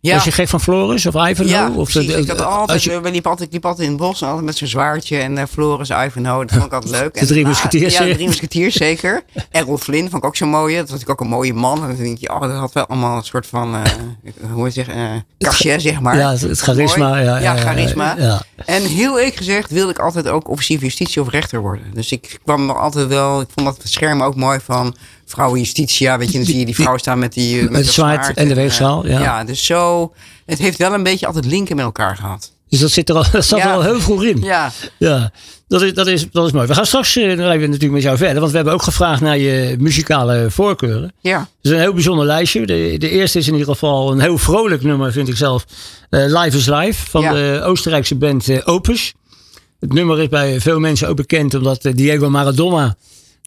[0.00, 0.14] Ja.
[0.14, 1.46] Was je gek van Floris of Ivanhoe?
[1.54, 2.12] Ja, of precies.
[2.12, 4.44] de- ik, had als altijd, je- we liepen altijd, liep altijd in het bos, altijd
[4.44, 7.18] met zo'n zwaardje en uh, Floris, Ivanhoe, dat vond ik altijd leuk.
[7.20, 9.22] De drie En, musketiers, Ja, de drie musketiers, zeker.
[9.50, 10.72] Errol Flynn vond ik ook zo mooi.
[10.76, 11.82] Dat was natuurlijk ook een mooie man.
[11.82, 13.82] En dan denk je, oh, dat had wel allemaal een soort van, eh
[14.52, 16.16] hoe zeggen, eh cachet, zeg maar.
[16.16, 17.18] ja, het, het charisma.
[17.18, 18.14] Ja, Ja, charisma.
[18.18, 18.42] Ja.
[18.66, 21.84] En heel eerlijk gezegd wilde ik altijd ook officier van justitie of rechter worden.
[21.94, 26.18] Dus ik kwam er altijd wel, ik vond dat scherm ook mooi van vrouwen justitia.
[26.18, 27.62] Weet je, dan zie je die vrouw staan met die...
[27.62, 29.20] Met, het dat zwaard en de eh, weegschaal, ja.
[29.20, 30.12] ja, dus zo,
[30.46, 32.52] het heeft wel een beetje altijd linken met elkaar gehad.
[32.68, 33.64] Dus dat zit er al, dat zat Ja.
[33.68, 34.40] er al heel vroeg in.
[34.42, 35.30] Ja, Ja,
[35.68, 36.66] dat is, dat is, dat is mooi.
[36.66, 38.38] We gaan straks eh, even natuurlijk met jou verder.
[38.38, 41.12] Want we hebben ook gevraagd naar je muzikale voorkeuren.
[41.20, 41.38] ja.
[41.38, 42.66] Het is een heel bijzonder lijstje.
[42.66, 45.64] De, de eerste is in ieder geval een heel vrolijk nummer, vind ik zelf.
[46.10, 47.32] Eh, Live is Live van Ja.
[47.32, 49.14] de Oostenrijkse band eh, Opus.
[49.80, 52.96] Het nummer is bij veel mensen ook bekend omdat eh, Diego Maradona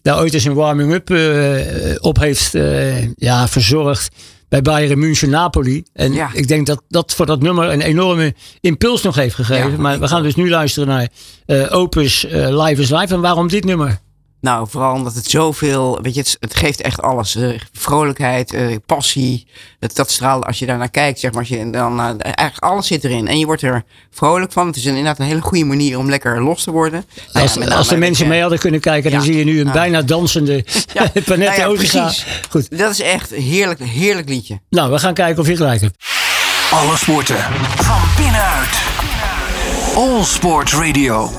[0.02, 4.08] daar ooit eens een warming-up eh, op heeft eh, ja, verzorgd
[4.48, 5.82] bij Bayern München Napoli.
[5.92, 6.30] En Ja.
[6.32, 9.70] ik denk dat dat voor dat nummer een enorme impuls nog heeft gegeven.
[9.70, 11.08] Ja, maar we gaan dus nu luisteren naar
[11.46, 13.14] eh, Opus Live is Live.
[13.14, 13.98] En waarom dit nummer?
[14.40, 17.34] Nou, vooral omdat het zoveel, weet je, het, het geeft echt alles.
[17.34, 19.46] Eh, vrolijkheid, eh, passie,
[19.80, 21.40] het, dat straalt als je daar naar kijkt, zeg maar.
[21.40, 24.66] Als je, dan, eh, eigenlijk alles zit erin en je wordt er vrolijk van.
[24.66, 27.04] Het is een, inderdaad een hele goede manier om lekker los te worden.
[27.32, 29.60] Nou Als, ja, met als de mensen mee hadden kunnen kijken, dan zie je nu
[29.60, 31.08] een bijna dansende Ja.
[31.24, 32.12] Panette Nou ja.
[32.50, 34.60] Goed, Dat is echt een heerlijk, heerlijk liedje.
[34.70, 36.04] nou, we gaan kijken of je gelijk hebt.
[36.70, 37.36] Alle sporten
[37.76, 38.68] van binnenuit.
[39.94, 41.30] All Sport Radio.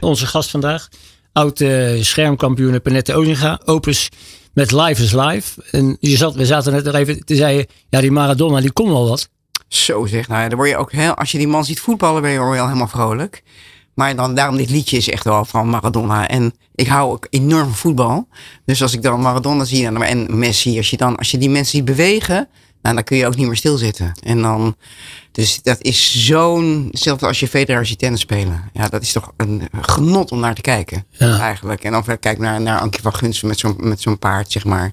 [0.00, 0.88] Onze gast vandaag,
[1.32, 4.08] oud eh, schermkampioen Panette Ozinga, Opus
[4.52, 5.62] met Live is Live.
[5.70, 8.88] En je zat, we zaten net nog even te zeggen, ja die Maradona die kon
[8.88, 9.28] wel wat.
[9.68, 12.22] Zo zeg, nou ja, dan word je ook heel, als je die man ziet voetballen,
[12.22, 13.42] ben je wel helemaal vrolijk.
[13.94, 16.28] Maar dan, daarom dit liedje is echt wel van Maradona.
[16.28, 18.28] En ik hou ook enorm van voetbal.
[18.64, 21.50] Dus als ik dan Maradona zie en, en Messi, als je, dan, als je die
[21.50, 22.48] mensen ziet bewegen,
[22.82, 24.12] Nou, dan kun je ook niet meer stilzitten.
[24.22, 24.76] En dan,
[25.32, 28.62] dus dat is zo'n, hetzelfde als je Federer tennis spelen.
[28.72, 31.38] Ja, dat is toch een genot om naar te kijken, Ja.
[31.38, 31.84] eigenlijk.
[31.84, 34.92] En dan kijk naar, naar Ankie van Gunsen met zo'n, met zo'n paard, zeg maar.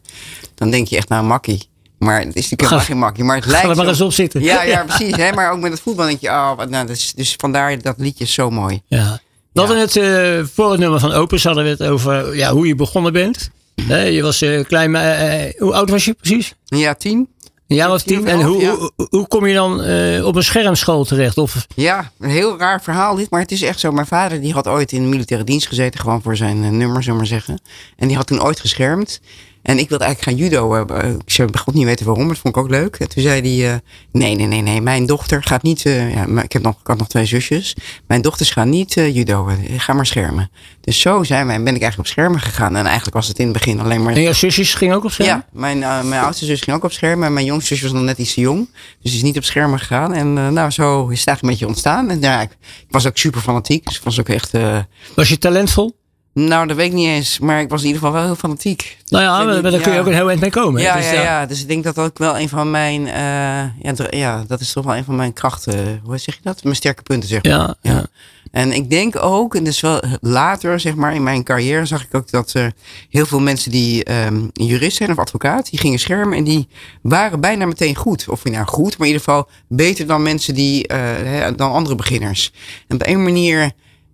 [0.55, 1.67] Dan denk je echt naar een makkie.
[1.97, 3.23] Maar het is natuurlijk helemaal geen makkie.
[3.23, 4.41] Maar het Ga lijkt er maar zo- eens op zitten.
[4.41, 5.15] Ja, ja, precies.
[5.15, 5.31] Hè?
[5.31, 8.33] Maar ook met het voetbal denk je, oh, nou, dus, dus vandaar dat liedje is
[8.33, 8.81] zo mooi.
[8.87, 9.19] Ja.
[9.53, 12.67] We hadden het eh, voor het nummer van Opus hadden we het over ja, hoe
[12.67, 13.49] je begonnen bent.
[13.81, 16.53] Hè, je was eh, klein, eh, hoe oud was je precies?
[16.65, 17.27] Ja, tien.
[17.69, 18.75] Een jaar of Tien En hoe, ja.
[18.75, 21.37] hoe, hoe kom je dan eh, op een schermschool terecht?
[21.37, 23.91] Of, Ja, een heel raar verhaal dit, maar het is echt zo.
[23.91, 27.03] Mijn vader die had ooit in de militaire dienst gezeten, gewoon voor zijn eh, nummer,
[27.03, 27.59] zullen maar zeggen.
[27.95, 29.21] En die had toen ooit geschermd.
[29.61, 30.85] En ik wilde eigenlijk gaan judo.
[30.85, 32.95] eh, ik zou god niet weten waarom, maar dat vond ik ook leuk.
[32.95, 33.79] En toen zei hij, eh,
[34.11, 35.85] nee, nee, nee, nee, mijn dochter gaat niet...
[35.85, 37.75] eh, ja, maar ik, heb nog, ik had nog twee zusjes.
[38.07, 40.51] Mijn dochters gaan niet eh, judo, eh, ga maar schermen.
[40.81, 42.75] Dus zo zijn wij, ben ik eigenlijk op schermen gegaan.
[42.75, 44.13] En eigenlijk was het in het begin alleen maar...
[44.13, 45.27] en jouw zusjes gingen ook op scherm?
[45.29, 47.27] Ja, mijn, eh, mijn oudste zus ging ook op schermen.
[47.27, 48.69] En mijn jongste zus was nog net iets te jong.
[48.73, 50.13] Dus die is niet op schermen gegaan.
[50.13, 52.09] En eh, nou, zo is het eigenlijk een beetje ontstaan.
[52.09, 53.85] En ja, ik, ik was ook super fanatiek.
[53.85, 54.53] Dus ik was ook echt...
[54.53, 54.77] eh,
[55.15, 55.97] Was je talentvol?
[56.47, 57.39] Nou, dat weet ik niet eens.
[57.39, 58.97] Maar ik was in ieder geval wel heel fanatiek.
[59.07, 60.81] Nou ja, maar, daar kun je ook een heel eind mee komen.
[60.81, 61.45] Ja, Dus ja, ja.
[61.45, 63.07] Dus ik denk dat dat ook wel een van mijn...
[63.07, 66.01] eh, ja, ja, dat is toch wel een van mijn krachten.
[66.03, 66.63] Hoe zeg je dat?
[66.63, 67.51] Mijn sterke punten, zeg maar.
[67.51, 68.05] Ja, ja.
[68.51, 72.15] En ik denk ook, en dus wel later, zeg maar, in mijn carrière zag ik
[72.15, 72.73] ook dat er
[73.09, 76.67] heel veel mensen die ehm, jurist zijn of advocaat, die gingen schermen en die
[77.01, 78.29] waren bijna meteen goed.
[78.29, 81.95] Of nou goed, maar in ieder geval beter dan mensen die, eh, hè, dan andere
[81.95, 82.53] beginners.
[82.87, 83.71] En op een manier,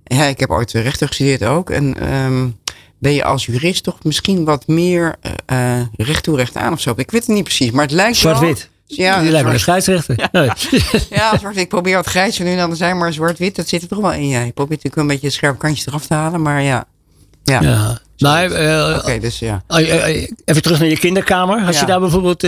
[0.07, 1.69] ja, ik heb ooit rechter gestudeerd ook.
[1.69, 2.47] En ehm,
[2.97, 5.15] ben je als jurist toch misschien wat meer
[5.45, 6.93] eh, recht toe, recht aan of zo.
[6.95, 8.17] Ik weet het niet precies, maar het lijkt.
[8.17, 8.69] Zwart-wit.
[8.87, 10.29] Ja, die lijkt me een scheidsrechter.
[10.31, 10.49] Nee.
[11.09, 13.87] ja, zwart Ik probeer wat grijs nu dan te zijn, maar zwart-wit, dat zit er
[13.87, 14.27] toch wel in.
[14.27, 14.41] Ja.
[14.41, 16.85] Je probeert natuurlijk een beetje scherpe kantjes eraf te halen, maar ja.
[17.43, 17.99] Ja, Ja.
[18.17, 19.63] Eh, oké, dus ja.
[19.67, 21.59] eh, even terug naar je kinderkamer.
[21.61, 22.43] Had je daar bijvoorbeeld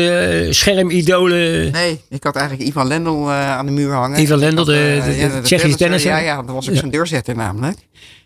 [0.56, 1.72] schermidolen?
[1.72, 4.22] Nee, ik had eigenlijk Ivan Lendl aan de muur hangen.
[4.22, 5.02] Ivan Lendl, de-
[5.34, 6.12] de- Tsjechische tennisser?
[6.12, 7.78] Ja, ja, dat was ook zijn deurzetter namelijk.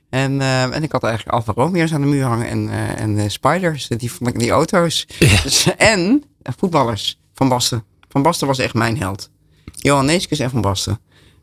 [0.09, 3.87] En, en ik had eigenlijk Alfa Romeo's aan de muur hangen en, eh, en Spiders,
[3.87, 5.07] die, vond ik- die auto's.
[5.43, 6.23] Dus, en
[6.57, 7.83] voetballers, Van Basten.
[8.09, 9.29] Van Basten was echt mijn held.
[9.75, 10.99] Johan Neeskens en Van Basten.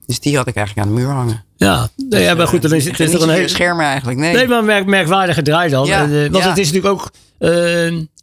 [0.06, 1.44] Dus die had ik eigenlijk aan de muur hangen.
[1.58, 3.48] Ja, nee, ja, maar goed, dan is het, is een hele...
[3.48, 4.34] schermen eigenlijk, nee.
[4.34, 5.86] Nee, maar merk, merkwaardige draai dan.
[5.86, 6.48] Ja, En, eh, want ja.
[6.48, 7.10] het is natuurlijk ook...
[7.38, 7.50] eh,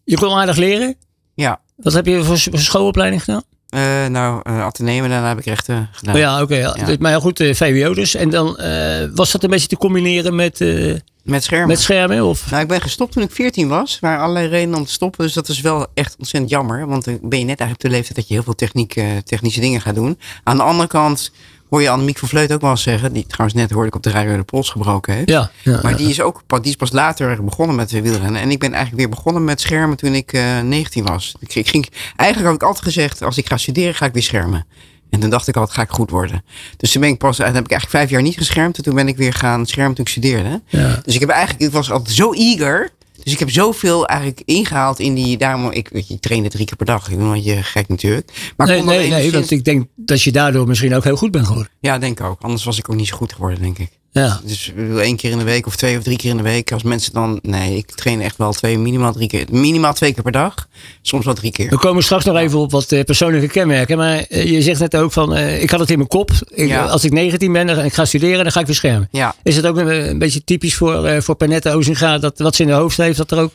[0.03, 0.95] je kon aardig leren.
[1.33, 3.43] Ja, Wat heb je voor, voor schoolopleiding gedaan?
[3.69, 6.13] Eh, nou, uh, Atheneum en daarna heb ik rechten gedaan.
[6.15, 6.55] Oh ja, oké.
[6.55, 6.75] ja.
[6.87, 6.95] Ja.
[6.99, 8.15] Maar ja, goed, eh, VWO dus.
[8.15, 10.93] En dan eh, was dat een beetje te combineren met, eh,
[11.23, 11.67] Met schermen.
[11.67, 12.25] met schermen?
[12.25, 12.49] Of?
[12.51, 13.93] Nou, ik ben gestopt toen ik 14 was.
[13.93, 15.25] Er waren allerlei redenen om te stoppen.
[15.25, 16.87] Dus dat is wel echt ontzettend jammer.
[16.87, 19.05] Want dan ben je net eigenlijk op de leeftijd dat je heel veel techniek, eh,
[19.25, 20.19] technische dingen gaat doen.
[20.43, 21.31] Aan de andere kant
[21.75, 23.13] hoor je Annemiek van Vleut ook wel eens zeggen.
[23.13, 25.29] Die trouwens net hoorde ik op de radio de pols gebroken heeft.
[25.29, 25.97] Ja, ja, Maar ja.
[25.97, 28.41] die is ook pas- die is pas later begonnen met wielrennen.
[28.41, 31.35] En ik ben eigenlijk weer begonnen met schermen toen ik eh 19 was.
[31.39, 34.23] Ik, ik ging, eigenlijk had ik altijd gezegd, als ik ga studeren, ga ik weer
[34.23, 34.65] schermen.
[35.09, 36.43] En toen dacht ik altijd, ga ik goed worden.
[36.77, 38.77] Dus toen ben ik pas, dan heb ik eigenlijk vijf jaar niet geschermd.
[38.77, 40.61] En toen ben ik weer gaan schermen toen ik studeerde.
[40.67, 40.99] Ja.
[41.03, 42.89] Dus ik heb eigenlijk, ik was altijd zo eager.
[43.25, 46.65] Dus ik heb zoveel eigenlijk ingehaald in die, daarom, ik, weet je, ik trainde drie
[46.65, 47.09] keer per dag.
[47.09, 48.53] Ik ben beetje gek natuurlijk.
[48.57, 51.31] Maar ik Nee, nee, nee, want ik denk dat je daardoor misschien ook heel goed
[51.31, 51.71] bent geworden.
[51.79, 52.41] Ja, denk ik ook.
[52.41, 53.89] Anders was ik ook niet zo goed geworden, denk ik.
[54.21, 54.39] Ja.
[54.43, 56.71] Dus één keer in de week of twee of drie keer in de week.
[56.71, 57.39] Als mensen dan.
[57.41, 59.45] Nee, ik train echt wel twee, minimaal drie keer.
[59.51, 60.67] Minimaal twee keer per dag.
[61.01, 61.69] Soms wel drie keer.
[61.69, 63.97] We komen straks nog even op wat eh, persoonlijke kenmerken.
[63.97, 66.31] Maar eh, je zegt net ook van, eh, ik had het in mijn kop.
[66.47, 66.85] Ik, Ja.
[66.85, 69.07] Als ik 19 ben en ik ga studeren, dan ga ik weer schermen.
[69.11, 69.35] Ja.
[69.43, 72.61] Is het ook een, een beetje typisch voor, eh voor Panette Ozinga, dat wat ze
[72.61, 73.51] in de hoofd heeft, dat er ook...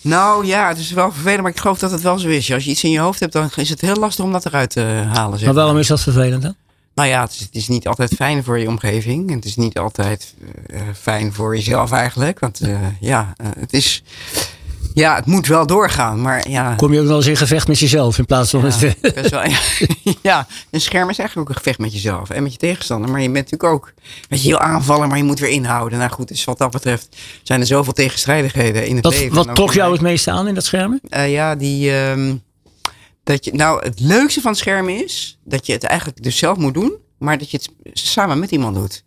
[0.00, 2.52] Nou ja, het is wel vervelend, maar ik geloof dat het wel zo is.
[2.52, 4.70] Als je iets in je hoofd hebt, dan is het heel lastig om dat eruit
[4.70, 4.80] te
[5.12, 5.38] halen.
[5.38, 6.54] Zeg maar waarom is dat vervelend dan?
[6.94, 9.28] Nou ja, het is, het is niet altijd fijn voor je omgeving.
[9.28, 10.34] En het is niet altijd
[10.66, 12.38] eh, fijn voor jezelf eigenlijk.
[12.38, 14.02] Want eh, ja, eh, het is.
[14.94, 16.20] Ja, het moet wel doorgaan.
[16.20, 16.74] Maar ja.
[16.74, 19.14] Kom je ook wel eens in gevecht met jezelf in plaats van Ja, met...
[19.14, 19.58] best wel, ja,
[20.22, 23.10] ja, een scherm is eigenlijk ook een gevecht met jezelf en met je tegenstander.
[23.10, 23.92] Maar je bent natuurlijk ook,
[24.28, 25.98] weet je, heel aanvallen, maar je moet weer inhouden.
[25.98, 29.28] Nou goed, dus wat dat betreft zijn er zoveel tegenstrijdigheden in het Wat, leven.
[29.28, 31.00] En wat trok jou het meeste aan in dat schermen?
[31.08, 32.34] Eh, ja, die, ehm,
[33.24, 36.56] dat je, nou, het leukste van het scherm is dat je het eigenlijk dus zelf
[36.58, 39.04] moet doen, maar dat je het samen met iemand doet.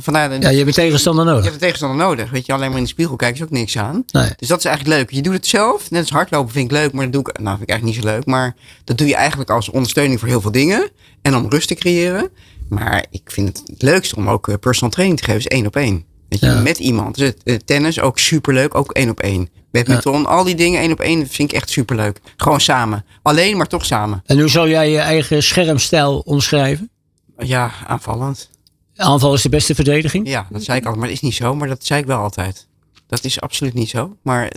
[0.00, 1.44] Vandaar dat Ja, je hebt een tegenstander je nodig.
[1.44, 2.30] hebt een tegenstander nodig.
[2.30, 4.04] Weet je, alleen maar in de spiegel kijken is ook niks aan.
[4.12, 4.30] Nee.
[4.36, 5.10] Dus dat is eigenlijk leuk.
[5.10, 5.90] Je doet het zelf.
[5.90, 8.06] Net als hardlopen vind ik leuk, maar dat doe ik, nou, vind ik eigenlijk niet
[8.06, 8.26] zo leuk.
[8.26, 10.90] Maar dat doe je eigenlijk als ondersteuning voor heel veel dingen.
[11.22, 12.30] En om rust te creëren.
[12.68, 15.66] Maar ik vind het het leukste om ook eh, personal training te geven, is één
[15.66, 16.04] op één.
[16.28, 16.60] Weet je, Ja.
[16.60, 17.14] met iemand.
[17.16, 19.48] Dus het, tennis ook superleuk, ook één op één.
[19.70, 22.20] Badminton, al die dingen één op één vind ik echt superleuk.
[22.36, 23.04] Gewoon samen.
[23.22, 24.22] Alleen, maar toch samen.
[24.26, 26.90] En hoe zou jij je eigen schermstijl omschrijven?
[27.38, 28.50] Ja, aanvallend.
[28.96, 30.28] Aanval is de beste verdediging.
[30.28, 31.54] Ja, dat zei ik altijd, maar dat is niet zo.
[31.54, 32.66] Maar dat zei ik wel altijd.
[33.08, 34.16] Dat is absoluut niet zo.
[34.22, 34.52] Maar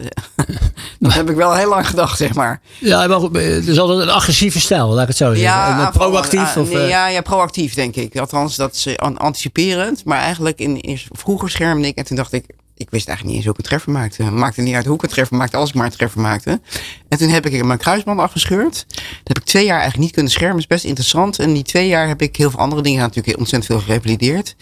[0.99, 2.61] dat heb ik wel heel lang gedacht, zeg maar.
[2.79, 5.43] Ja, maar goed, het is altijd een agressieve stijl, laat ik het zo zeggen.
[5.43, 6.55] Ja, eh, proactief.
[6.55, 8.17] ah, of, eh, ja, ja, proactief denk ik.
[8.17, 10.05] Althans, dat is eh, an- anticiperend.
[10.05, 12.45] Maar eigenlijk in, in, vroeger schermde ik en toen dacht ik,
[12.81, 14.23] ik wist eigenlijk niet eens hoe ik een treffer maakte.
[14.23, 16.61] Maakte niet uit hoe ik een treffer maakte, als ik maar een treffer maakte.
[17.09, 18.85] En toen heb ik mijn kruisband afgescheurd.
[18.87, 20.55] Dat heb ik twee jaar eigenlijk niet kunnen schermen.
[20.55, 21.39] Dat is best interessant.
[21.39, 24.55] En die twee jaar heb ik heel veel andere dingen natuurlijk ontzettend veel gerevalideerd.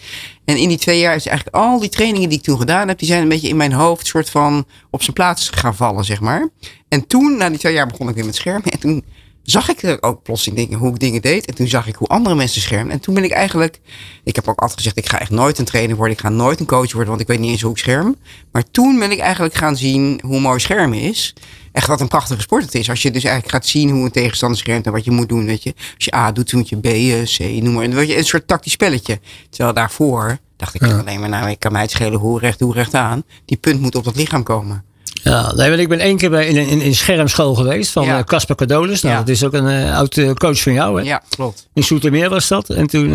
[0.44, 2.98] En in die twee jaar is eigenlijk al die trainingen die ik toen gedaan heb,
[2.98, 6.20] die zijn een beetje in mijn hoofd soort van op zijn plaats gaan vallen, zeg
[6.20, 6.48] maar.
[6.88, 8.70] En toen, na die twee jaar, begon ik weer met schermen.
[8.70, 9.04] En toen
[9.42, 11.46] zag ik er ook plotseling dingen, hoe ik dingen deed.
[11.46, 12.92] En toen zag ik hoe andere mensen schermen.
[12.92, 13.80] En toen ben ik eigenlijk,
[14.24, 16.14] ik heb ook altijd gezegd, ik ga echt nooit een trainer worden.
[16.14, 18.16] Ik ga nooit een coach worden, want ik weet niet eens hoe ik scherm.
[18.52, 21.34] Maar toen ben ik eigenlijk gaan zien hoe mooi schermen is.
[21.72, 22.90] Echt wat een prachtige sport het is.
[22.90, 25.46] Als je dus eigenlijk gaat zien hoe een tegenstander schermt en wat je moet doen,
[25.46, 25.74] weet je.
[25.94, 27.84] Als je A doet, dan moet je B, eh, C, noem maar.
[27.84, 29.20] En je, een soort tactisch spelletje.
[29.50, 32.72] Terwijl daarvoor dacht ik alleen maar, nou, ik kan mij het schelen hoe recht, hoe
[32.72, 33.22] recht aan.
[33.44, 34.84] Die punt moet op dat lichaam komen.
[35.24, 38.18] Ja, nee, ik ben één keer bij, in, in, in schermschool geweest van Ja.
[38.18, 39.02] eh, Casper Cadolis.
[39.02, 39.20] Nou, Ja.
[39.20, 41.00] dat is ook een eh, oud eh, coach van jou.
[41.00, 41.06] Hè?
[41.08, 41.68] Ja, klopt.
[41.74, 42.68] In Soetermeer was dat.
[42.70, 43.08] En toen,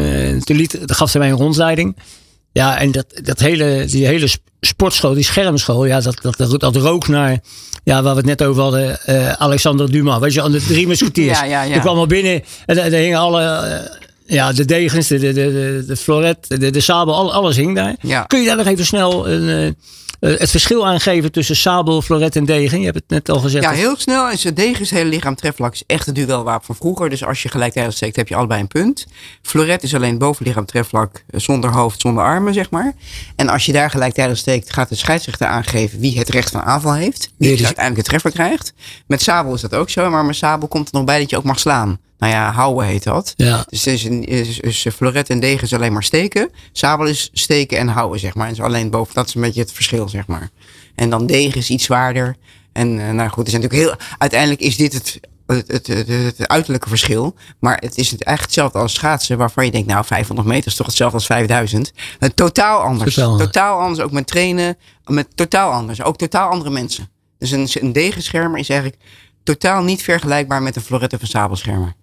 [0.43, 1.97] toen liet, gaf hij mij een rondleiding.
[2.51, 6.59] Ja, en dat, dat hele, die hele sp- sportschool, die schermschool, ja, dat, dat, dat,
[6.59, 7.39] dat rook naar,
[7.83, 8.99] ja, waar we het net over hadden,
[9.39, 10.19] Alexander Dumas.
[10.19, 11.39] Weet je, aan de drie musketeers.
[11.39, 11.75] Ja, ja, ja.
[11.75, 13.89] Ik kwam al binnen en daar hingen alle,
[14.25, 17.95] ja, de degens, de, de, de, de, floret, de, de sabel, al- alles hing daar.
[18.01, 18.21] Ja.
[18.21, 19.75] Kun je daar nog even snel een,
[20.29, 22.79] het verschil aangeven tussen sabel, floret en degen?
[22.79, 23.63] Je hebt het net al gezegd.
[23.63, 24.29] Ja, heel snel.
[24.29, 27.09] En degen is hele lichaam trefvlak is echt het duelwapen van vroeger.
[27.09, 29.05] Dus als je gelijktijdig steekt, heb je allebei een punt.
[29.41, 32.93] Floret is alleen bovenlichaam trefvlak eh, zonder hoofd, zonder armen, zeg maar.
[33.35, 36.93] En als je daar gelijktijdig steekt, gaat de scheidsrechter aangeven wie het recht van aanval
[36.93, 37.29] heeft.
[37.37, 38.73] Wie dus uiteindelijk de treffer krijgt.
[39.07, 41.37] Met sabel is dat ook zo, maar met sabel komt er nog bij dat je
[41.37, 41.99] ook mag slaan.
[42.17, 43.33] Nou ja, houden heet dat.
[43.35, 43.65] Ja.
[43.69, 46.49] Dus, het is een, is, is floret en degen is alleen maar steken.
[46.71, 48.47] Sabel is steken en houden, zeg maar.
[48.47, 50.49] En is alleen boven, dat is een beetje het verschil, zeg maar.
[50.95, 52.35] En dan degen is iets zwaarder.
[52.71, 54.07] En eh, nou goed, er zijn natuurlijk heel.
[54.17, 57.35] Uiteindelijk is dit het, het, het, het, het uiterlijke verschil.
[57.59, 60.75] Maar het is het eigenlijk hetzelfde als schaatsen, waarvan je denkt, nou, 500 meter is
[60.75, 61.91] toch hetzelfde als 5000.
[62.19, 63.13] Uh, totaal anders.
[63.13, 63.51] Totaal anders.
[63.51, 64.77] Totaal anders, ook met trainen.
[65.05, 66.03] Met totaal anders.
[66.03, 67.09] Ook totaal andere mensen.
[67.37, 69.01] Dus een, een degenschermer is eigenlijk
[69.43, 71.95] totaal niet vergelijkbaar met een floret of een sabelschermer.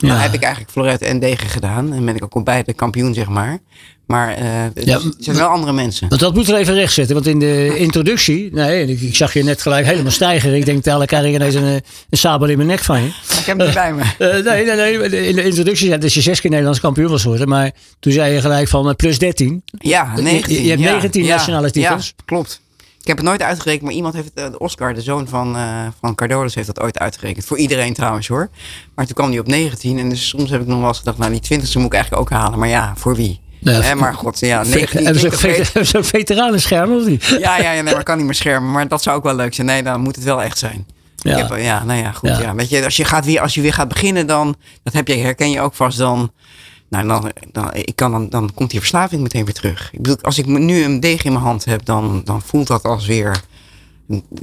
[0.00, 0.08] Ja.
[0.08, 1.92] Nou heb ik eigenlijk floret en degen gedaan.
[1.92, 3.58] En ben ik ook beide kampioen, zeg maar.
[4.06, 6.08] Maar eh, het, Ja, het zijn wel andere mensen.
[6.08, 7.14] Want dat moeten we even rechtzetten.
[7.14, 10.54] Want in de introductie, nee, ik, ik zag je net gelijk helemaal stijgen.
[10.54, 11.72] Ik denk, dadelijk krijg ik ineens een, eh,
[12.10, 13.06] een sabel in mijn nek van je.
[13.08, 14.02] Ik heb hem niet bij me.
[14.18, 15.26] Eh, nee, nee, nee.
[15.28, 17.48] In de introductie zei dat je zes keer Nederlands kampioen was geworden.
[17.48, 19.62] Maar toen zei je gelijk van plus 13.
[19.78, 20.54] Ja, 19.
[20.54, 22.06] je- je hebt ja, 19 ja, nationale titels.
[22.16, 22.60] Ja, klopt.
[23.06, 25.86] Ik heb het nooit uitgerekend, maar iemand heeft, het, eh, Oscar, de zoon van, eh
[26.00, 27.44] van Cardolis, heeft dat ooit uitgerekend.
[27.44, 28.48] Voor iedereen trouwens hoor.
[28.94, 31.18] Maar toen kwam hij op 19 en dus soms heb ik nog wel eens gedacht,
[31.18, 32.58] nou die 20 moet ik eigenlijk ook halen.
[32.58, 33.40] Maar ja, voor wie?
[33.58, 37.24] Ja, maar god, ja, 19 Hebben ze ve- hebben ze ook veteranen of niet?
[37.24, 38.70] Ja, ja, ja nee, maar kan niet meer schermen.
[38.70, 39.66] Maar dat zou ook wel leuk zijn.
[39.66, 40.86] Nee, dan moet het wel echt zijn.
[41.16, 41.36] Ja.
[41.36, 42.28] Heb, ja, nou ja, goed.
[42.28, 42.40] Ja.
[42.40, 42.54] Ja.
[42.54, 45.14] Weet je, als je, gaat weer, als je weer gaat beginnen, dan, dat heb je,
[45.16, 46.32] herken je ook vast dan.
[46.88, 49.88] Nou, dan, dan, ik kan dan, dan komt die verslaving meteen weer terug.
[49.92, 52.82] Ik bedoel, als ik nu een deeg in mijn hand heb, dan, dan voelt dat
[52.84, 53.40] als weer.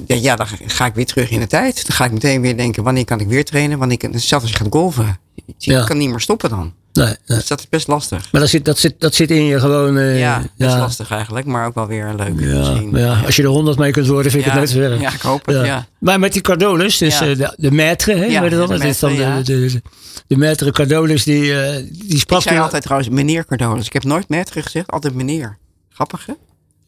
[0.06, 1.88] Ja, dan ga ik weer terug in de tijd.
[1.88, 3.78] Dan ga ik meteen weer denken, wanneer kan ik weer trainen?
[3.80, 5.20] Wanneer kan, zelfs als je gaat golven.
[5.58, 5.84] Je Ja.
[5.84, 6.74] kan niet meer stoppen dan.
[6.94, 7.16] Nee, nee.
[7.26, 8.32] Dus dat is best lastig.
[8.32, 10.00] Maar dat zit, dat, zit, dat zit in je gewoon.
[10.00, 12.40] ja, best ja, lastig eigenlijk, maar ook wel weer leuk.
[12.40, 15.02] Ja, ja, als je er 100 mee kunt worden, vind ik het net zo erg.
[15.02, 15.88] ja, ik hoop het, ja.
[16.00, 18.68] Maar met die Cardolis, dus eh, de, de maître, hè, Ja, weet je dat?
[18.68, 19.82] de Dat is dan de, de,
[20.28, 23.86] de, maître Cardolis, die, eh, die sprak Ik zei altijd trouwens meneer Cardolis.
[23.86, 25.58] Ik heb nooit maître gezegd, altijd meneer.
[25.90, 26.34] Grappig hè?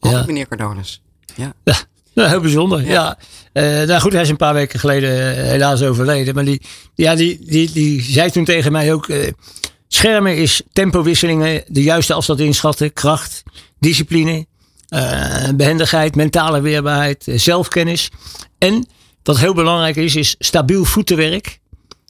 [0.00, 0.26] Altijd Ja.
[0.26, 1.02] meneer Cardolis.
[1.34, 1.52] Ja.
[2.14, 2.86] Nou, heel bijzonder.
[2.86, 2.92] Ja.
[2.92, 3.18] Ja.
[3.80, 6.34] Eh, nou goed, hij is een paar weken geleden helaas overleden.
[6.34, 6.62] Maar die,
[6.94, 9.08] ja, die, die, die zei toen tegen mij ook...
[9.88, 13.42] schermen is tempowisselingen, de juiste afstand inschatten, kracht,
[13.78, 14.46] discipline,
[14.88, 18.10] eh, behendigheid, mentale weerbaarheid, eh, zelfkennis.
[18.58, 18.86] En
[19.22, 21.58] wat heel belangrijk is, is stabiel voetenwerk.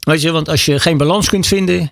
[0.01, 1.91] Weet je, want als je geen balans kunt vinden...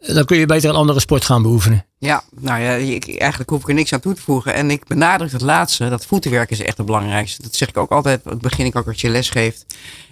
[0.00, 1.84] dan kun je beter een andere sport gaan beoefenen.
[1.98, 4.54] Ja, nou ja, ik, eigenlijk hoef ik er niks aan toe te voegen.
[4.54, 7.42] En ik benadruk het laatste, dat voetenwerk is echt het belangrijkste.
[7.42, 9.66] Dat zeg ik ook altijd, dat begin ik ook als je les geeft.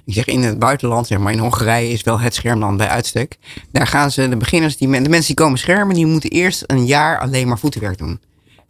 [0.04, 3.38] Ik zeg in het buitenland, zeg maar in Hongarije is wel het schermland bij uitstek.
[3.72, 6.86] Daar gaan ze, de beginners, die, de mensen die komen schermen, die moeten eerst een
[6.86, 8.20] jaar alleen maar voetenwerk doen.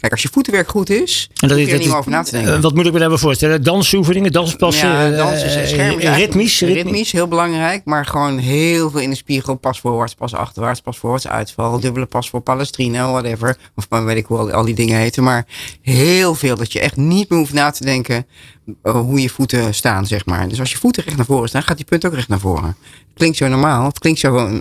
[0.02, 2.30] Kijk, als je voetenwerk goed is, En kun je er niet meer over na te
[2.30, 2.54] denken.
[2.54, 3.62] eh, wat moet ik me daarbij voorstellen?
[3.62, 5.76] Dansoefeningen, danspassen, Ja, eh, dansen, schermen.
[5.78, 6.82] eigenlijk ritmisch, ritmisch.
[6.82, 7.84] ritmisch, heel belangrijk.
[7.84, 9.54] Maar gewoon heel veel in de spiegel.
[9.54, 11.80] Pas voorwaarts, pas achterwaarts, pas voorwaarts, uitval.
[11.80, 13.56] Dubbele pas voor Palestrino, whatever.
[13.74, 15.22] Of weet ik hoe al, al die dingen heten.
[15.22, 15.46] Maar
[15.82, 16.56] heel veel.
[16.56, 18.26] Dat je echt niet meer hoeft na te denken
[18.82, 20.48] hoe je voeten staan, zeg maar.
[20.48, 22.76] Dus als je voeten recht naar voren staan, gaat die punt ook recht naar voren.
[23.14, 23.84] Klinkt zo normaal.
[23.86, 24.58] Het klinkt zo...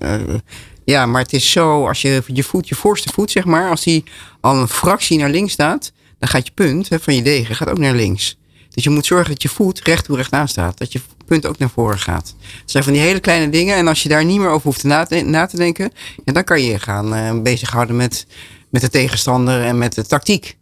[0.85, 3.83] ja, maar het is zo, als je je voet, je voorste voet, zeg maar, als
[3.83, 4.03] die
[4.39, 7.69] al een fractie naar links staat, dan gaat je punt hè, van je degen gaat
[7.69, 8.37] ook naar links.
[8.69, 10.77] Dus je moet zorgen dat je voet recht toe recht aan staat.
[10.77, 12.35] Dat je punt ook naar voren gaat.
[12.61, 13.75] Dat zijn van die hele kleine dingen.
[13.75, 15.91] En als je daar niet meer over hoeft na, te, na te denken.
[16.25, 18.25] Ja, dan kan je je gaan uh, bezighouden met,
[18.69, 20.57] met de tegenstander en met de tactiek.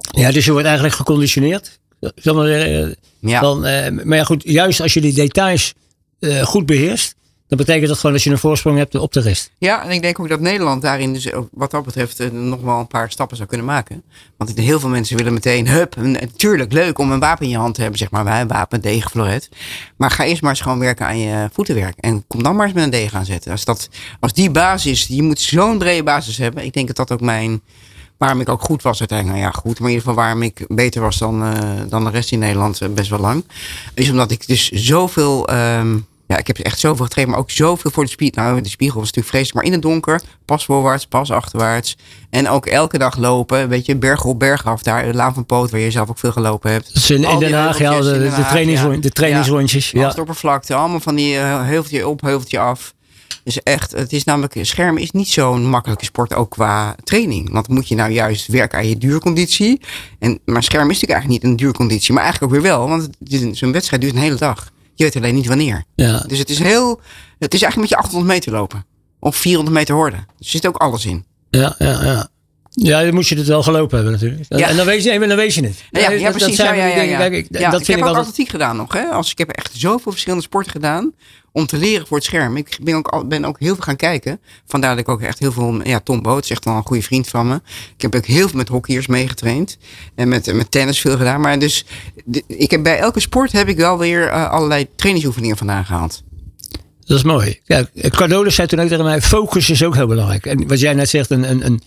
[0.00, 1.78] Ja, dus je wordt eigenlijk geconditioneerd.
[2.00, 2.10] Uh,
[3.20, 3.40] Ja.
[3.40, 5.74] Dan, eh, maar ja, goed, juist als je die details
[6.18, 7.14] eh, goed beheerst,
[7.48, 9.50] dan betekent dat gewoon dat je een voorsprong hebt op de rest.
[9.58, 12.78] Ja, en ik denk ook dat Nederland daarin dus wat dat betreft eh, nog wel
[12.78, 14.02] een paar stappen zou kunnen maken.
[14.36, 17.74] Want heel veel mensen willen meteen, hup, natuurlijk leuk om een wapen in je hand
[17.74, 19.48] te hebben, zeg maar, wij een wapen, degen, floret.
[19.96, 21.98] Maar ga eerst maar eens gewoon werken aan je voetenwerk.
[21.98, 23.52] En kom dan maar eens met een degen aanzetten.
[23.52, 23.88] Als, dat,
[24.20, 26.64] als die basis, je moet zo'n brede basis hebben.
[26.64, 27.60] Ik denk dat dat ook mijn,
[28.16, 29.38] waarom ik ook goed was uiteindelijk.
[29.38, 31.58] Nou ja, goed, maar in ieder geval waarom ik beter was dan, uh,
[31.88, 33.44] dan de rest in Nederland uh, best wel lang.
[33.94, 35.52] Is omdat ik dus zoveel...
[35.52, 38.42] Um, ja, ik heb echt zoveel getraind, maar ook zoveel voor de spiegel.
[38.42, 41.96] Nou, de spiegel was natuurlijk vreselijk, maar in het donker, pas voorwaarts, pas achterwaarts.
[42.30, 45.46] En ook elke dag lopen, weet je, berg op, berg af, daar, de Laan van
[45.46, 46.94] Poot, waar je zelf ook veel gelopen hebt.
[46.94, 49.00] Dus in, in Den Haag, ja, de, de, trainingsrond, ja.
[49.00, 49.90] de trainingsrondjes.
[49.90, 50.14] Ja, ja.
[50.20, 52.94] oppervlakte, allemaal van die uh, heuveltje op, heuveltje af.
[53.44, 57.52] Dus echt, het is namelijk, schermen is niet zo'n makkelijke sport ook qua training.
[57.52, 59.80] Want moet je nou juist werken aan je duurconditie.
[60.18, 62.88] En, maar schermen is natuurlijk eigenlijk niet een duurconditie, maar eigenlijk ook weer wel.
[62.88, 63.08] Want
[63.56, 64.70] zo'n wedstrijd duurt een hele dag.
[64.98, 65.84] Je weet alleen niet wanneer.
[65.94, 66.24] Ja.
[66.26, 67.00] Dus het is heel.
[67.38, 68.84] Het is eigenlijk met je 800 meter lopen.
[69.18, 70.18] Of 400 meter horden.
[70.18, 71.24] Er zit ook alles in.
[71.50, 72.28] Ja, ja, ja.
[72.80, 74.42] Ja, dan moet je het wel gelopen hebben natuurlijk.
[74.48, 74.68] Ja.
[74.68, 75.82] En dan weet je, dan weet je het.
[75.90, 76.56] Ja, ja, ja precies.
[76.56, 77.24] Dat ja, ja, ja, ja.
[77.24, 78.16] Ik, dat ik vind heb ik ook altijd...
[78.16, 78.92] atletiek gedaan nog.
[78.92, 79.04] Hè?
[79.04, 81.12] Als, ik heb echt zoveel verschillende sporten gedaan
[81.52, 82.56] om te leren voor het scherm.
[82.56, 84.40] Ik ben ook, ben ook heel veel gaan kijken.
[84.66, 85.86] Vandaar dat ik ook echt heel veel...
[85.86, 87.54] Ja, Tom Boot is echt wel een goede vriend van me.
[87.96, 89.78] Ik heb ook heel veel met hockeyers meegetraind.
[90.14, 91.40] En met, met tennis veel gedaan.
[91.40, 91.84] Maar dus,
[92.46, 96.22] ik heb, bij elke sport heb ik wel weer uh, allerlei trainingsoefeningen vandaan gehaald.
[97.04, 97.60] Dat is mooi.
[97.64, 100.46] Ja, Cardolis zei toen ook tegen mij, focus is ook heel belangrijk.
[100.46, 101.82] En wat jij net zegt, een, een, een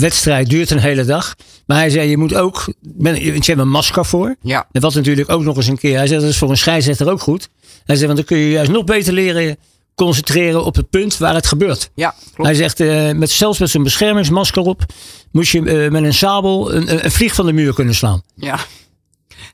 [0.00, 1.34] wedstrijd duurt een hele dag.
[1.66, 4.36] Maar hij zei, je moet ook, je hebt een masker voor.
[4.40, 4.66] Ja.
[4.72, 7.10] En wat natuurlijk ook nog eens een keer, hij zei, dat is voor een scheidsrechter
[7.10, 7.48] ook goed.
[7.84, 9.56] Hij zei, want dan kun je juist nog beter leren
[9.94, 11.90] concentreren op het punt waar het gebeurt.
[11.94, 12.42] Ja, klopt.
[12.42, 14.84] Hij zegt, uh, met, zelfs met zijn beschermingsmasker op,
[15.32, 18.22] moest je uh, met een sabel een, een vlieg van de muur kunnen slaan.
[18.34, 18.58] Ja.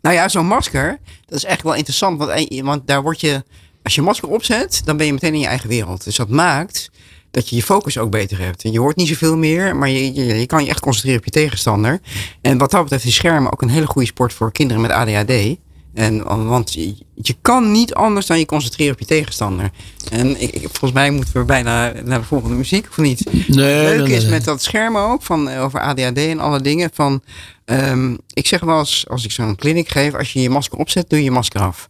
[0.03, 2.19] Nou ja, zo'n masker, dat is echt wel interessant.
[2.19, 3.45] Want, want daar word je,
[3.83, 6.05] als je masker opzet, dan ben je meteen in je eigen wereld.
[6.05, 6.91] Dus dat maakt
[7.31, 8.65] dat je je focus ook beter hebt.
[8.65, 11.25] En je hoort niet zoveel meer, maar je, je, je, kan je echt concentreren op
[11.25, 12.01] je tegenstander.
[12.41, 15.59] En wat dat betreft is schermen ook een hele goede sport voor kinderen met ADHD.
[15.95, 19.71] En, want je, je kan niet anders dan je concentreren op je tegenstander.
[20.11, 23.33] En ik, volgens mij moeten we bijna naar de volgende muziek, of niet?
[23.33, 26.91] Nee, Leuk nee, nee, is met dat schermen ook, van, over ADHD en alle dingen.
[26.93, 27.23] Van,
[27.65, 31.11] um, ik zeg wel eens, als ik zo'n kliniek geef, als je je masker opzet,
[31.11, 31.89] doe je je masker af.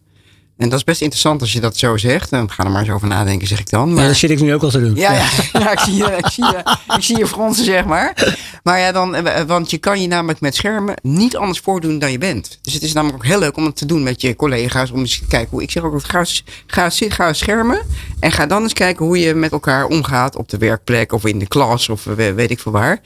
[0.61, 2.31] En dat is best interessant als je dat zo zegt.
[2.31, 3.92] Dan ga er maar eens over nadenken, zeg ik dan.
[3.92, 4.03] Maar...
[4.03, 4.94] Ja, dat zit ik nu ook al te doen.
[4.94, 5.29] Ja, ja.
[5.61, 8.37] ja ik, zie je, ik, zie je, ik zie je fronsen, zeg maar.
[8.62, 12.18] Maar ja, dan, want je kan je namelijk met schermen niet anders voordoen dan je
[12.18, 12.59] bent.
[12.62, 14.90] Dus het is namelijk ook heel leuk om het te doen met je collega's.
[14.90, 15.62] Om eens te kijken hoe.
[15.62, 16.25] Ik zeg ook, ga,
[16.66, 17.81] ga, ga, ga schermen.
[18.20, 21.38] En ga dan eens kijken hoe je met elkaar omgaat op de werkplek of in
[21.38, 23.01] de klas of weet ik veel waar.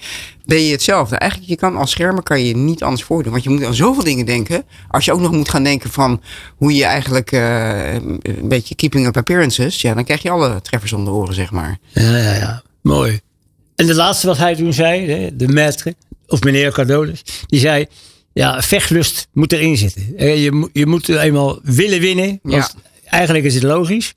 [0.46, 1.16] Ben je hetzelfde?
[1.16, 3.32] Eigenlijk, je kan als schermen kan je niet anders voordoen.
[3.32, 4.64] Want je moet aan zoveel dingen denken.
[4.88, 6.20] Als je ook nog moet gaan denken van
[6.56, 7.43] hoe je eigenlijk uh,
[8.22, 9.80] een beetje keeping up appearances.
[9.80, 11.78] Ja, dan krijg je alle treffers om de oren, zeg maar.
[11.92, 12.62] Ja, ja, ja.
[12.82, 13.20] Mooi.
[13.76, 15.92] En de laatste wat hij toen zei, de maître,
[16.26, 17.86] of meneer Cardolis, die zei,
[18.32, 20.14] ja, vechtlust moet erin zitten.
[20.16, 22.80] Je, je moet eenmaal willen winnen, want ja.
[23.04, 24.14] eigenlijk is het logisch.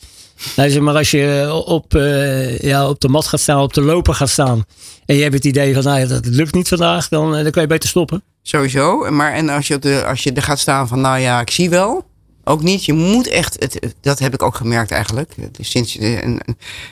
[0.55, 3.81] Hij zei, maar als je op, uh, ja, op de mat gaat staan, op de
[3.81, 4.65] loper gaat staan,
[5.05, 7.61] en je hebt het idee van, nou ja, dat lukt niet vandaag, dan, dan kan
[7.61, 8.23] je beter stoppen.
[8.41, 11.41] Sowieso, maar en als je, op de, als je er gaat staan van, nou ja,
[11.41, 12.05] ik zie wel,
[12.47, 12.85] ook niet.
[12.85, 15.33] Je moet echt, het, dat heb ik ook gemerkt eigenlijk.
[15.59, 16.39] Sinds, en,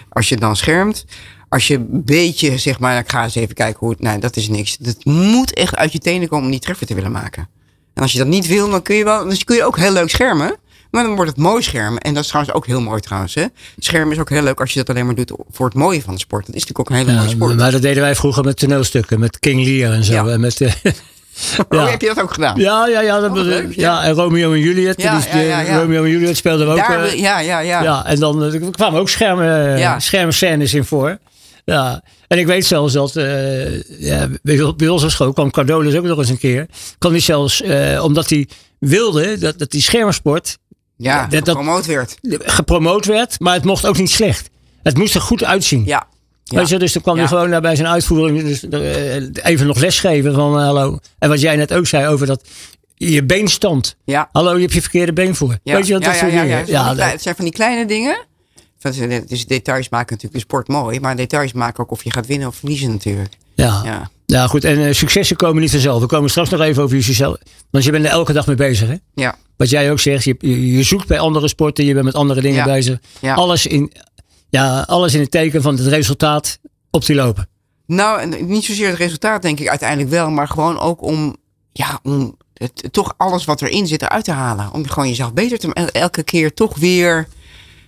[0.10, 1.06] als je dan schermt,
[1.50, 4.36] als je een beetje, zeg maar, ik ga eens even kijken hoe het, nee, dat
[4.36, 4.78] is niks.
[4.82, 7.50] Het moet echt uit je tenen komen om die treffer te willen maken.
[7.94, 9.92] En als je dat niet wil, dan kun je wel, dus kun je ook heel
[9.92, 10.56] leuk schermen.
[10.92, 12.02] Maar dan wordt het mooi schermen.
[12.02, 13.34] En dat is trouwens ook heel mooi trouwens.
[13.34, 13.46] Hè?
[13.78, 16.14] Schermen is ook heel leuk als je dat alleen maar doet voor het mooie van
[16.14, 16.46] de sport.
[16.46, 17.56] Dat is natuurlijk ook een hele ja, mooie sport.
[17.56, 19.20] Maar dat deden wij vroeger met toneelstukken.
[19.20, 20.14] Met King Lear en zo.
[20.14, 20.28] Ja.
[20.28, 20.74] En met, uh,
[21.70, 21.88] ja.
[21.88, 22.60] Heb je dat ook gedaan?
[22.60, 23.20] Ja, ja, ja.
[23.20, 24.02] Dat, oh, leuk, ja.
[24.02, 24.04] ja.
[24.04, 25.02] en Romeo en Juliet.
[25.02, 26.78] Ja, ja, Romeo en Juliet speelden ook.
[26.78, 27.84] Daar, uh, ja, ja, ja.
[27.84, 30.00] ja, en dan uh, kwamen ook schermen, ja.
[30.00, 31.18] schermscènes in voor.
[31.66, 35.96] Ja, en ik weet zelfs dat uh, ja, bij, bij ons op school kwam Cardolis
[35.96, 36.68] ook nog eens een keer.
[36.98, 38.48] Kwam hij zelfs, uh, omdat hij
[38.80, 40.58] wilde dat, dat die schermsport
[40.98, 42.18] ja, dat, gepromoot werd.
[42.40, 44.50] Gepromoot werd, maar het mocht ook niet slecht.
[44.84, 45.86] Het moest er goed uitzien.
[45.86, 46.08] Ja.
[46.48, 46.58] Ja.
[46.58, 47.22] Weet je, dus dan kwam ja.
[47.22, 51.00] hij gewoon daar bij zijn uitvoering dus, uh, even nog lesgeven van uh, hallo.
[51.20, 52.42] En wat jij net ook zei over dat
[52.96, 53.96] je beenstand.
[54.04, 54.30] Ja.
[54.32, 55.58] Hallo, je hebt je verkeerde been voor.
[55.64, 57.10] Weet je, dat ja, soort ja, dingen.
[57.10, 58.26] Het zijn van die kleine dingen.
[59.28, 61.00] Dus details maken natuurlijk de sport mooi.
[61.00, 63.34] Maar details maken ook of je gaat winnen of verliezen natuurlijk.
[63.56, 63.82] Ja.
[63.84, 64.10] ja.
[64.26, 64.64] Ja, goed.
[64.64, 66.02] En uh, successen komen niet vanzelf.
[66.02, 67.38] We komen straks nog even over jezelf.
[67.70, 68.96] Want je bent er elke dag mee bezig, hè?
[69.14, 69.36] Ja.
[69.58, 72.58] Wat jij ook zegt, je, je zoekt bij andere sporten, je bent met andere dingen
[72.58, 72.74] Ja.
[72.74, 73.00] bezig.
[73.20, 73.34] Ja.
[73.34, 73.92] Alles, in,
[74.50, 76.60] ja, alles in het teken van het resultaat
[76.92, 77.48] op die lopen.
[77.88, 81.36] Nou, niet zozeer het resultaat, denk ik uiteindelijk wel, maar gewoon ook om,
[81.72, 84.74] ja, om het, toch alles wat erin zit eruit te halen.
[84.74, 85.92] Om gewoon jezelf beter te maken.
[85.92, 87.28] Elke keer toch weer.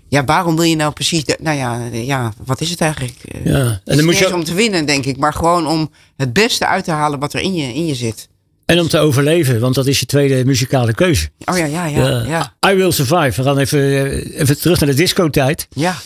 [0.09, 1.23] Ja, waarom wil je nou precies.
[1.23, 3.15] De, nou ja, ja, wat is het eigenlijk?
[3.23, 3.81] Eh, Ja.
[3.85, 6.83] En dan moet je om te winnen, denk ik, maar gewoon om het beste uit
[6.83, 8.27] te halen wat er in je, in je zit.
[8.65, 11.29] En om te overleven, want dat is je tweede muzikale keuze.
[11.45, 12.23] Oh ja, ja, ja.
[12.23, 13.41] Ja, I Will Survive.
[13.41, 15.67] We gaan even, eh, even terug naar de discotijd.
[15.69, 15.97] ja, Eh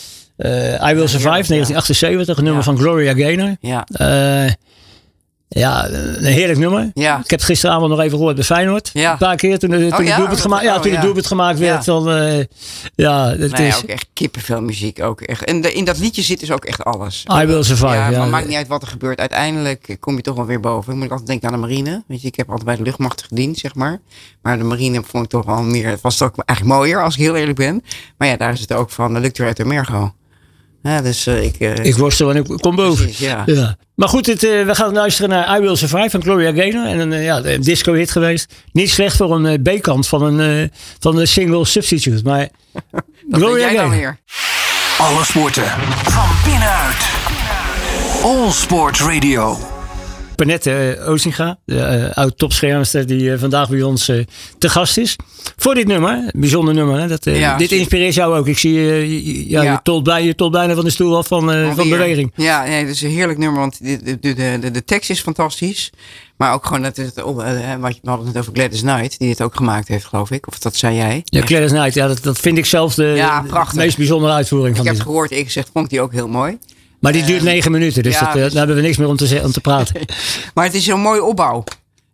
[0.89, 1.55] I Will Survive, heerlijk, ja.
[1.55, 3.55] 1978, een nummer van Gloria Gaynor.
[3.59, 3.83] ja.
[3.91, 4.51] Eh,
[5.53, 6.91] ja, een heerlijk nummer.
[6.93, 7.13] Ja.
[7.23, 8.89] Ik heb het gisteravond nog even gehoord bij Feyenoord.
[8.93, 9.11] Ja.
[9.11, 10.15] Een paar keer toen, de- toen Oh, het ja?
[10.15, 11.85] doelpunt Oh, gemaakt, ja, oh, toen doelpunt gemaakt werd.
[11.85, 11.93] Ja.
[11.93, 12.43] Dan, eh,
[12.95, 15.01] ja, het Nee, is ook echt kippenvel muziek.
[15.03, 15.43] Ook echt.
[15.43, 17.25] En de- in dat liedje zit dus ook echt alles.
[17.41, 17.87] I Will Survive.
[17.95, 19.19] Ja, maar maakt niet uit wat er gebeurt.
[19.19, 20.93] Uiteindelijk kom je toch wel weer boven.
[20.93, 22.03] Ik moet altijd denken aan de marine.
[22.07, 23.99] Weet je, ik heb altijd bij de luchtmacht gediend, zeg maar.
[24.41, 25.87] Maar de marine vond ik toch wel meer...
[25.87, 27.83] Het was toch eigenlijk mooier, als ik heel eerlijk ben.
[28.17, 30.13] Maar ja, daar is het ook van, lukt er uit de mergo.
[30.83, 31.55] Ja, dus eh, ik...
[31.59, 33.03] eh, Ik worstel en ik kom boven.
[33.03, 33.43] Precies, ja.
[33.45, 33.75] Ja.
[33.95, 36.85] Maar goed, het, eh, we gaan luisteren naar I Will Survive van Gloria Gaynor.
[36.85, 38.53] En een, ja, een disco hit geweest.
[38.71, 42.21] Niet slecht voor een B-kant van een, eh, van een single substitute.
[42.23, 42.49] Maar
[43.31, 43.97] Gloria jij dan Gaynor.
[43.97, 44.17] weer.
[44.97, 45.63] Alle sporten
[46.03, 47.09] van binnenuit.
[48.23, 49.70] All Sport Radio.
[50.49, 54.23] Eh, Ozinga, de eh, oud topschermster die eh, vandaag bij ons eh,
[54.57, 55.15] te gast is.
[55.57, 56.99] Voor dit nummer, bijzonder nummer.
[56.99, 57.07] Hè?
[57.07, 58.47] Dat, Ja, dit inspireert jou ook.
[58.47, 58.73] Ik zie
[59.49, 59.71] ja, Ja.
[59.71, 62.31] je, tolt bij, je tolt bijna van de stoel af van, van beweging.
[62.35, 65.89] Ja, nee, dat is een heerlijk nummer, want de, de, de, de, tekst is fantastisch.
[66.37, 67.35] Maar ook gewoon dat het, oh,
[67.79, 70.47] wat je- we hadden het over Gladys Knight, die dit ook gemaakt heeft, geloof ik.
[70.47, 71.21] Of dat zei jij.
[71.23, 73.77] Ja, Gladys Knight, ja, dat, dat vind ik zelf de, Ja, de prachtig.
[73.77, 75.03] meest bijzondere uitvoering Ik van heb dit.
[75.03, 76.57] het gehoord, ik gezegd, vond ik die ook heel mooi.
[77.01, 79.15] Maar die duurt negen minuten, dus ja, dat, eh, daar hebben we niks meer om
[79.17, 80.01] te, om te praten.
[80.53, 81.63] Maar het is zo'n mooie opbouw.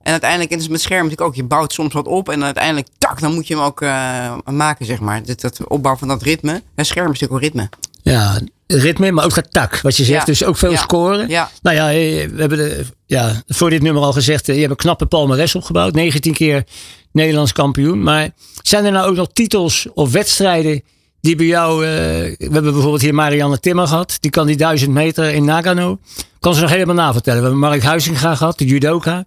[0.03, 2.43] En uiteindelijk, en het is met scherm natuurlijk ook, je bouwt soms wat op en
[2.43, 5.23] uiteindelijk, tak, dan moet je hem ook eh, maken, zeg maar.
[5.25, 6.61] Dat, dat opbouw van dat ritme.
[6.75, 7.69] Een scherm is natuurlijk ook ritme.
[8.01, 10.19] Ja, ritme, maar ook het tak, wat je zegt.
[10.19, 10.25] Ja.
[10.25, 10.77] Dus ook veel Ja.
[10.77, 11.29] scoren.
[11.29, 11.49] Ja.
[11.61, 14.71] Nou ja, eh, we hebben de, ja, voor dit nummer al gezegd, eh, je hebt
[14.71, 15.93] een knappe palmares opgebouwd.
[15.93, 16.63] 19 keer
[17.11, 18.03] Nederlands kampioen.
[18.03, 18.29] Maar
[18.61, 20.81] zijn er nou ook nog titels of wedstrijden
[21.21, 21.85] die bij jou...
[21.85, 21.89] eh,
[22.37, 24.17] we hebben bijvoorbeeld hier Marianne Timmer gehad.
[24.19, 25.99] Die kan die 1000 meter in Nagano.
[26.39, 27.39] Kan ze nog helemaal navertellen.
[27.41, 29.23] We hebben Mark Huizinga gehad, de judoka.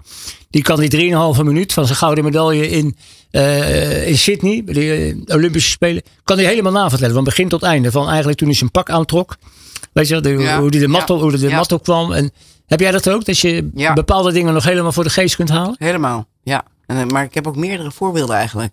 [0.51, 2.97] Die kan die 3,5 minuut van zijn gouden medaille in,
[3.31, 7.15] eh, in Sydney, bij de eh, Olympische Spelen, kan hij helemaal navertellen.
[7.15, 7.91] Van begin tot einde.
[7.91, 9.37] Van eigenlijk toen hij zijn pak aantrok.
[9.93, 11.57] Weet je, de, Ja, hoe hij de mat, ja, hoe de ja.
[11.57, 12.13] mat op kwam.
[12.13, 12.31] En
[12.67, 13.25] heb jij dat ook?
[13.25, 15.75] Dat je bepaalde dingen nog helemaal voor de geest kunt halen?
[15.79, 16.65] Helemaal, ja.
[16.99, 18.73] Eh, maar ik heb ook meerdere voorbeelden eigenlijk.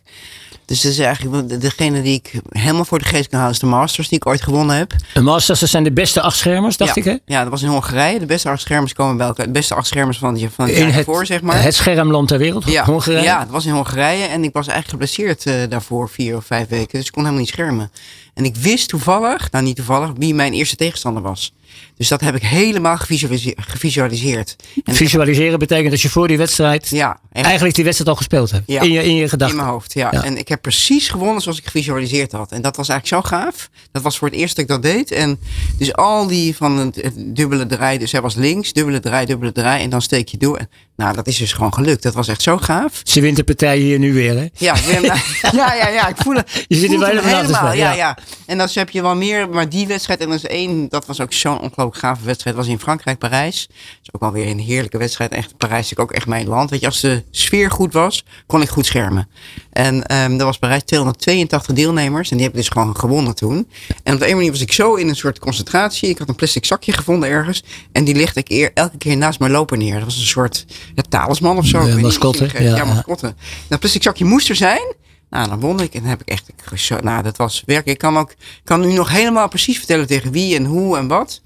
[0.65, 3.65] Dus dat is eigenlijk degene die ik helemaal voor de geest kan halen, is de
[3.65, 4.93] Masters die ik ooit gewonnen heb.
[5.13, 7.01] De Masters, dat zijn de beste acht schermers, dacht ja.
[7.01, 7.34] ik hè?
[7.34, 8.20] Ja, dat was in Hongarije.
[8.20, 9.45] De beste acht schermers komen bij elkaar.
[9.45, 11.63] De beste acht schermers van, die, van het jaar voor, zeg maar.
[11.63, 13.24] het schermland ter wereld, ja, Hongarije.
[13.24, 14.26] ja, het was in Hongarije.
[14.26, 16.97] En ik was eigenlijk geblesseerd eh, daarvoor vier of vijf weken.
[16.97, 17.91] Dus ik kon helemaal niet schermen.
[18.34, 21.53] En ik wist toevallig, nou niet toevallig, wie mijn eerste tegenstander was.
[21.98, 24.56] Dus dat heb ik helemaal gevisualise- gevisualiseerd.
[24.84, 28.64] En Visualiseren betekent dat je voor die wedstrijd ja, eigenlijk die wedstrijd al gespeeld hebt.
[28.68, 28.82] Ja.
[28.82, 29.58] In je, in je in gedachten.
[29.58, 29.93] mijn hoofd.
[29.93, 30.08] Ja.
[30.12, 30.24] Ja.
[30.24, 32.52] En ik heb precies gewonnen zoals ik gevisualiseerd had.
[32.52, 33.70] En dat was eigenlijk zo gaaf.
[33.91, 35.12] Dat was voor het eerst dat ik dat deed.
[35.12, 35.39] En
[35.78, 37.98] dus al die van het, het dubbele draai.
[37.98, 39.84] Dus hij was links, dubbele draai, dubbele draai.
[39.84, 40.60] En dan steek je door.
[40.95, 42.04] Nou, dat is dus gewoon gelukt.
[42.04, 43.02] Dat was echt zo gaaf.
[43.04, 44.45] Ze wint de partij hier nu weer hè?
[44.58, 45.02] Ja, ben,
[45.60, 46.66] ja, ja, ja, ik voel het.
[46.68, 47.74] Je zit er te helemaal.
[47.74, 47.93] ja.
[47.93, 48.18] ja.
[48.45, 51.22] En dan heb je wel meer, maar die wedstrijd en dat is één, dat was
[51.22, 52.56] ook zo'n ongelooflijk gave wedstrijd.
[52.56, 53.68] was in Frankrijk, Parijs.
[53.68, 55.32] Dat is ook wel weer een heerlijke wedstrijd.
[55.32, 56.70] Echt, Parijs is ook echt mijn land.
[56.70, 59.30] Weet je, als de sfeer goed was, kon ik goed schermen.
[59.72, 63.70] En ehm dat was Parijs 282 deelnemers en die hebben dus gewoon gewonnen toen.
[64.04, 66.10] En op de een manier was ik zo in een soort concentratie.
[66.10, 69.40] Ik had een plastic zakje gevonden ergens en die legde ik eer, elke keer naast
[69.40, 69.94] mijn loper neer.
[69.94, 70.66] Dat was een soort
[70.96, 71.88] ja, talisman of zo.
[71.88, 73.34] Ja, Ik mascotte, ja, Ja, mascotte.
[73.68, 74.96] Dat plastic zakje moest er zijn.
[75.30, 77.86] Nou, dan won ik en dan heb ik echt, ik nou, dat was werk.
[77.86, 78.34] Ik kan ook,
[78.64, 81.42] kan nu nog helemaal precies vertellen tegen wie en hoe en wat.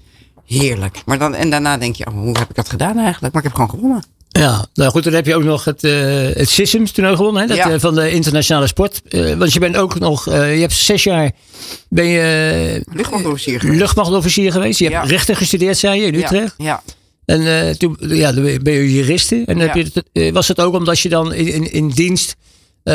[0.46, 1.02] Heerlijk.
[1.06, 3.34] Maar dan, en daarna denk je, oh, hoe heb ik dat gedaan eigenlijk?
[3.34, 4.04] Maar ik heb gewoon gewonnen.
[4.28, 5.92] Ja, nou goed, dan heb je ook nog het, eh
[6.34, 7.48] het Systems toernooi gewonnen, hè?
[7.48, 7.70] Dat, Ja.
[7.70, 9.02] eh, van de internationale sport.
[9.08, 11.30] Eh, want je bent ook nog, je hebt zes jaar,
[11.88, 13.78] ben je Luchtmachtofficier geweest.
[13.80, 14.78] luchtmachtofficier geweest.
[14.78, 16.54] Je hebt rechten gestudeerd, zei je, in Utrecht.
[16.58, 16.82] Ja, ja.
[17.24, 18.32] En toen ja,
[18.62, 19.42] ben je juriste.
[19.46, 22.36] En heb je, was het ook omdat je dan in, in, in dienst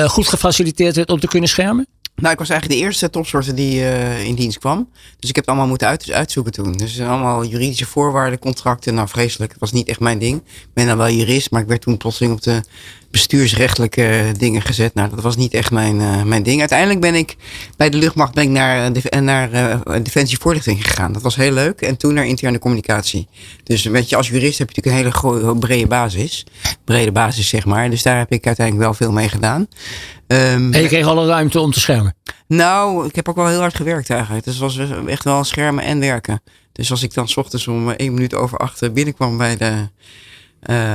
[0.06, 1.88] goed gefaciliteerd werd om te kunnen schermen?
[2.22, 4.89] Nou, ik was eigenlijk de eerste topsoorter die uh, in dienst kwam.
[5.20, 6.74] Dus ik heb het allemaal moeten uit, uitzoeken toen.
[6.74, 8.93] Dus allemaal juridische voorwaarden, contracten.
[8.93, 9.51] Nou, vreselijk.
[9.51, 10.38] Het was niet echt mijn ding.
[10.38, 12.61] Ik ben dan wel jurist, maar ik werd toen plotseling op de
[13.11, 14.93] bestuursrechtelijke dingen gezet.
[14.93, 16.59] Nou, dat was niet echt mijn, uh, mijn ding.
[16.59, 17.36] Uiteindelijk ben ik
[17.78, 21.11] bij de luchtmacht ben ik naar, uh, naar uh, Defensie Voorlichting gegaan.
[21.11, 21.82] Dat was heel leuk.
[21.82, 23.28] En toen naar interne communicatie.
[23.63, 26.45] Dus weet je, als jurist heb je natuurlijk een hele brede basis.
[26.84, 27.89] Brede basis, zeg maar.
[27.89, 29.68] Dus daar heb ik uiteindelijk wel veel mee gedaan.
[30.28, 32.15] Um, en je kreeg alle ruimte om te schermen?
[32.47, 34.43] Nou, ik heb ook wel heel hard gewerkt eigenlijk.
[34.45, 36.41] Dus het was echt wel schermen en werken.
[36.71, 39.88] Dus als ik dan s ochtends om één minuut over acht binnenkwam bij de
[40.70, 40.93] uh,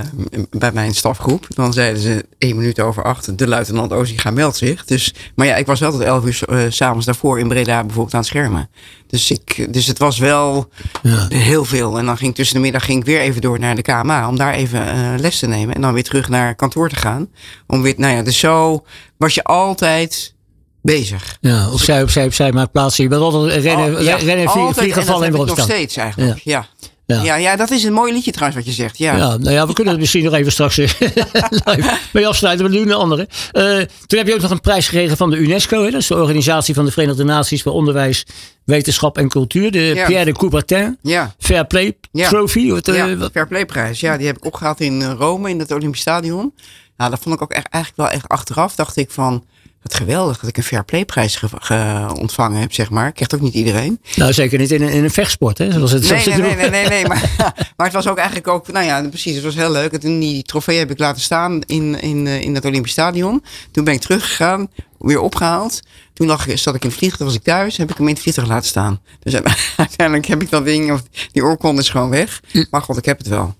[0.50, 1.46] bij mijn stafgroep.
[1.48, 4.84] Dan zeiden ze één minuut over acht, de luitenant Ozinga meldt zich.
[4.84, 8.14] Dus, maar ja, ik was wel tot elf uur uh, s'avonds daarvoor in Breda bijvoorbeeld
[8.14, 8.70] aan het schermen.
[9.06, 10.68] Dus, ik, dus het was wel
[11.02, 11.26] ja.
[11.28, 11.98] heel veel.
[11.98, 14.36] En dan ging tussen de middag ging ik weer even door naar de KMA om
[14.36, 15.74] daar even uh, les te nemen.
[15.74, 17.28] En dan weer terug naar kantoor te gaan.
[17.66, 18.84] Om weer, nou ja, dus zo
[19.16, 20.34] was je altijd
[20.82, 21.36] bezig.
[21.40, 23.02] Ja, opzij, opzij, opzij, maar plaatsen.
[23.02, 26.66] Je bent altijd rennen, oh, ja, rennen vliegen, vallen en weer nog steeds eigenlijk, ja.
[26.78, 26.88] ja.
[27.06, 27.22] Ja.
[27.22, 27.36] ja.
[27.36, 28.98] Ja, dat is een mooi liedje trouwens wat je zegt.
[28.98, 30.76] Ja, ja nou ja, we kunnen het misschien nog even straks
[32.12, 32.66] mee afsluiten.
[32.66, 33.28] We doen een andere.
[33.52, 33.62] Uh,
[34.06, 35.84] toen heb je ook nog een prijs gekregen van de UNESCO.
[35.84, 35.90] Hè?
[35.90, 38.26] Dat is de organisatie van de Verenigde Naties voor onderwijs,
[38.64, 39.70] wetenschap en cultuur.
[39.70, 41.34] De Pierre de Coubertin ja.
[41.38, 42.70] Fair Play Trophy.
[42.70, 44.00] Wat, uh, ja, Fair Play prijs.
[44.00, 46.54] Ja, die heb ik opgehaald in eh, Rome in het Olympisch Stadion.
[46.96, 48.74] Nou, dat vond ik ook echt, eigenlijk wel echt achteraf.
[48.74, 49.44] Dacht ik van
[49.82, 51.42] wat geweldig dat ik een fair play prijs
[52.14, 53.12] ontvangen heb, zeg maar.
[53.12, 54.00] Krijgt ook niet iedereen.
[54.16, 55.72] Nou, zeker niet in een, in een vechtsport, hè?
[55.72, 57.30] Zoals het, nee, nee, nee, nee, nee, nee, maar,
[57.76, 59.92] maar het was ook eigenlijk ook, nou ja, precies, het was heel leuk.
[59.92, 63.44] En die trofee heb ik laten staan in, in, eh, in het Olympisch Stadion.
[63.70, 64.68] Toen ben ik teruggegaan,
[64.98, 65.80] weer opgehaald.
[66.12, 68.22] Toen lag, zat ik in het vliegtuig, was ik thuis, heb ik hem in het
[68.22, 69.00] vliegtuig laten staan.
[69.22, 69.34] Dus
[69.76, 71.00] uiteindelijk heb ik dat ding,
[71.32, 72.40] die oorkonde is gewoon weg.
[72.70, 73.54] Maar god, ik heb het wel.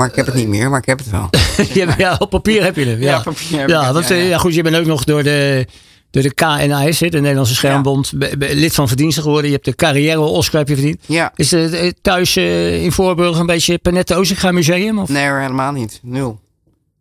[0.00, 1.30] Maar ik heb het niet meer, maar ik heb het wel.
[1.96, 3.00] ja, op papier heb je hem.
[3.00, 5.66] Ja, ja papier ja, want, ja, goed, je bent ook nog door de,
[6.10, 9.46] door de KNIS, de Nederlandse Schermbond, lid van verdiensten geworden.
[9.46, 11.02] Je hebt de carrière Oscar heb je verdiend.
[11.06, 11.32] Ja.
[11.34, 14.98] Is het thuis uh, in Voorburg een beetje Panette Ozinga Museum?
[14.98, 15.08] Of?
[15.08, 16.00] Nee, helemaal niet.
[16.02, 16.40] Nul.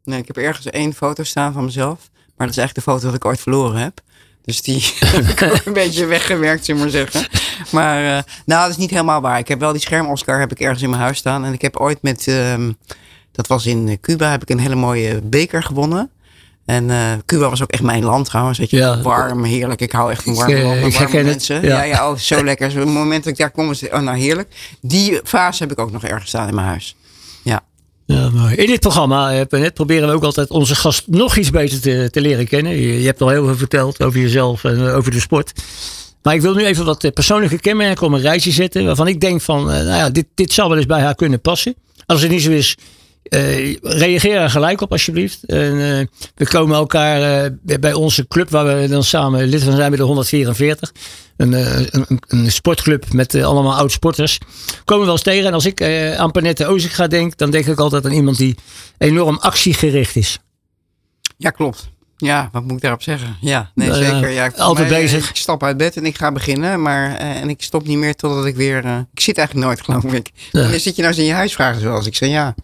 [0.04, 2.10] Nee, ik heb ergens één foto staan van mezelf.
[2.38, 4.02] Maar dat is eigenlijk de foto dat ik ooit verloren heb.
[4.42, 7.28] Dus die heb ik ook een beetje weggewerkt, zullen maar zeggen.
[7.72, 8.10] Maar uh,
[8.46, 9.40] nou, dat is niet helemaal waar.
[9.40, 11.46] Ik heb wel die scherm-Oscar heb ik ergens in mijn huis staan.
[11.46, 12.54] En ik heb ooit met, uh,
[13.32, 16.12] dat was in Cuba, heb ik een hele mooie beker gewonnen.
[16.70, 18.58] En uh, Cuba was ook echt mijn land trouwens.
[18.58, 19.02] Weet je, ja.
[19.02, 19.82] warm, heerlijk.
[19.82, 21.56] Ik hou echt van warme landen, warme mensen.
[21.56, 21.70] Het, ja.
[21.70, 22.70] ja, ja, oh, zo lekker.
[22.70, 24.78] Op het moment dat ik daar kom, is oh, nou heerlijk.
[24.82, 26.96] Die fase heb ik ook nog ergens staan in mijn huis.
[27.44, 27.62] Ja.
[28.06, 28.56] Ja, mooi.
[28.56, 32.10] In dit programma eh, net proberen we ook altijd onze gast nog iets beter te,
[32.12, 32.72] te leren kennen.
[32.72, 35.54] Je, je, hebt al heel veel verteld over jezelf en over de sport.
[36.22, 38.86] Maar ik wil nu even wat persoonlijke kenmerken op een rijtje zetten.
[38.86, 41.42] Waarvan ik denk van, uh, nou ja, dit, dit zou wel eens bij haar kunnen
[41.42, 41.76] passen.
[42.06, 42.76] Als het niet zo is,
[43.30, 45.44] uh, reageer er gelijk op alsjeblieft.
[45.44, 45.78] En,
[46.36, 50.06] we komen elkaar bij onze club, waar we dan samen lid van zijn met de
[50.06, 50.92] 144.
[51.38, 54.38] Een, een, een sportclub met allemaal oud sporters.
[54.84, 55.48] Komen we wel eens tegen.
[55.48, 55.84] En als ik
[56.18, 58.56] aan Panette Ozik ga denk, dan denk ik altijd aan iemand die
[58.98, 60.40] enorm actiegericht is.
[61.38, 61.90] Ja, klopt.
[62.22, 63.38] Ja, wat moet ik daarop zeggen?
[63.42, 64.30] Ja, nee, nou zeker.
[64.30, 65.30] Ja, altijd bezig.
[65.30, 68.46] Ik stap uit bed en ik ga beginnen, maar en ik stop niet meer totdat
[68.46, 68.78] ik weer.
[69.14, 70.32] ik zit eigenlijk nooit, geloof ik.
[70.52, 70.62] Ja.
[70.62, 72.56] En dan zit je nou eens in je huis vragen zoals ik zeg ja.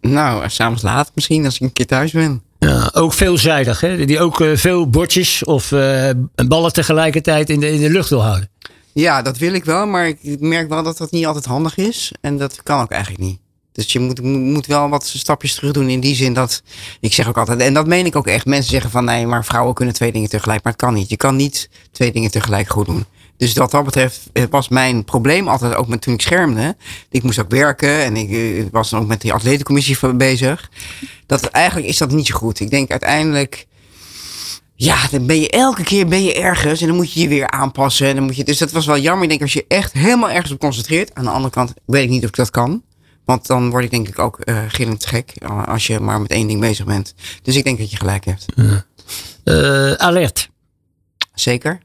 [0.00, 2.42] Nou, s'avonds laat misschien, als ik een keer thuis ben.
[2.58, 4.04] Ja, ook veelzijdig, hè?
[4.04, 5.68] Die ook uh, veel bordjes of
[6.34, 8.50] ballen tegelijkertijd in de, in de lucht wil houden.
[8.92, 12.12] Ja, dat wil ik wel, maar ik merk wel dat dat niet altijd handig is.
[12.20, 13.38] En dat kan ook eigenlijk niet.
[13.72, 16.62] Dus je moet, moet wel wat stapjes terug doen in die zin dat,
[17.00, 18.46] ik zeg ook altijd, en dat meen ik ook echt.
[18.46, 20.64] Mensen zeggen van nee, maar vrouwen kunnen twee dingen tegelijk.
[20.64, 21.08] Maar het kan niet.
[21.08, 23.04] Je kan niet twee dingen tegelijk goed doen.
[23.36, 24.20] Dus wat dat betreft
[24.50, 26.76] was mijn probleem altijd ook met toen ik schermde.
[27.10, 30.70] Ik moest ook werken en ik eh, was dan ook met die atletencommissie bezig.
[31.26, 32.60] Dat eigenlijk is dat niet zo goed.
[32.60, 33.66] Ik denk uiteindelijk.
[34.74, 37.50] Ja, dan ben je elke keer ben je ergens en dan moet je je weer
[37.50, 38.06] aanpassen.
[38.06, 39.22] En dan moet je, dus dat was wel jammer.
[39.22, 41.14] Ik denk als je echt helemaal ergens op concentreert.
[41.14, 42.82] Aan de andere kant weet ik niet of ik dat kan.
[43.24, 45.32] Want dan word ik denk ik ook uh, gillend gek
[45.66, 47.14] als je maar met één ding bezig bent.
[47.42, 48.46] Dus ik denk dat je gelijk hebt.
[49.44, 50.50] Uh, alert.
[51.34, 51.80] Zeker.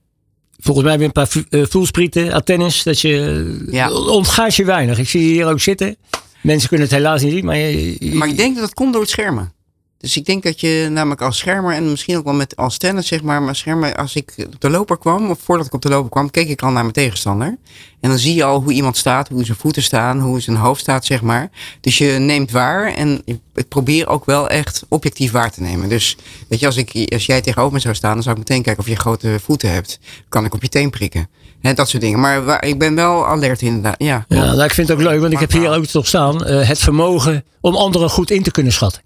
[0.59, 2.83] Volgens mij heb je een paar voelsprieten aan tennis.
[2.83, 3.91] Dat je ja.
[3.91, 4.99] ontgaat je weinig.
[4.99, 5.97] Ik zie je hier ook zitten.
[6.41, 7.45] Mensen kunnen het helaas niet zien.
[7.45, 9.51] Maar, je, maar ik denk dat het komt door het schermen.
[9.99, 13.07] Dus ik denk dat je namelijk als schermer en misschien ook wel met als tennis,
[13.07, 15.89] zeg maar, maar schermen, als ik op de loper kwam, of voordat ik op de
[15.89, 17.57] loper kwam, keek ik al naar mijn tegenstander.
[17.99, 20.81] En dan zie je al hoe iemand staat, hoe zijn voeten staan, hoe zijn hoofd
[20.81, 21.49] staat, zeg maar.
[21.81, 25.89] Dus je neemt waar en ik probeer ook wel echt objectief waar te nemen.
[25.89, 26.17] Dus
[26.47, 28.83] weet je, als, ik, als jij tegenover me zou staan, dan zou ik meteen kijken
[28.83, 29.99] of je grote voeten hebt.
[30.29, 31.29] Kan ik op je teen prikken.
[31.61, 32.19] He, dat soort dingen.
[32.19, 33.95] Maar waar, ik ben wel alert inderdaad.
[33.97, 36.47] Ja, ja nou, ik vind het ook leuk, want ik heb hier ook toch staan
[36.47, 39.01] uh, het vermogen om anderen goed in te kunnen schatten.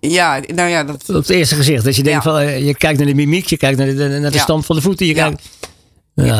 [0.00, 1.84] Ja, nou ja, dat, Op het eerste gezicht.
[1.84, 2.30] Dat je denkt Ja.
[2.30, 4.42] van, eh, je kijkt naar de mimiek, je kijkt naar de, naar de Ja.
[4.42, 5.06] stand van de voeten.
[5.06, 5.28] Je Ja.
[5.28, 5.48] kijkt,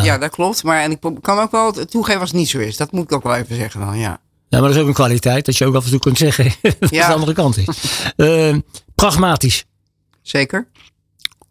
[0.04, 0.18] ja.
[0.18, 0.62] dat klopt.
[0.62, 2.76] Maar en ik kan ook wel toegeven als het niet zo is.
[2.76, 4.20] Dat moet ik ook wel even zeggen dan, ja.
[4.48, 5.44] Ja, maar dat is ook een kwaliteit.
[5.46, 6.44] Dat je ook af en toe kunt zeggen
[6.80, 7.06] dat Ja.
[7.06, 7.66] de andere kant is.
[8.16, 8.56] Eh,
[8.94, 9.64] pragmatisch
[10.22, 10.68] Zeker?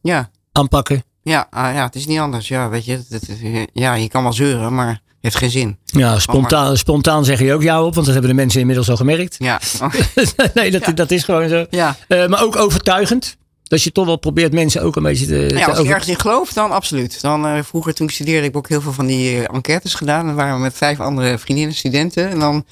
[0.02, 0.30] Ja.
[0.52, 1.04] aanpakken.
[1.24, 2.48] Ja, ah, ja, het is niet anders.
[2.48, 5.78] Ja, weet je, het, het- ja, je kan wel zeuren, maar het heeft geen zin.
[5.86, 8.96] Ja, spontaan, spontaan zeg je ook jou op, want dat hebben de mensen inmiddels al
[8.96, 9.36] gemerkt.
[9.40, 9.60] Ja,
[10.54, 10.92] nee, dat, Ja.
[10.92, 11.66] dat is gewoon zo.
[11.70, 11.96] ja.
[12.08, 13.38] Eh, maar ook overtuigend.
[13.64, 16.20] Dat je toch wel probeert mensen ook een beetje te, ja als over- ergens in
[16.20, 17.22] geloof, dan absoluut.
[17.22, 19.94] Dan, eh, vroeger toen ik studeerde, heb ik ook heel veel van die eh, enquêtes
[19.94, 20.26] gedaan.
[20.26, 22.30] Dan waren we met vijf andere vriendinnen, studenten.
[22.30, 22.66] En dan,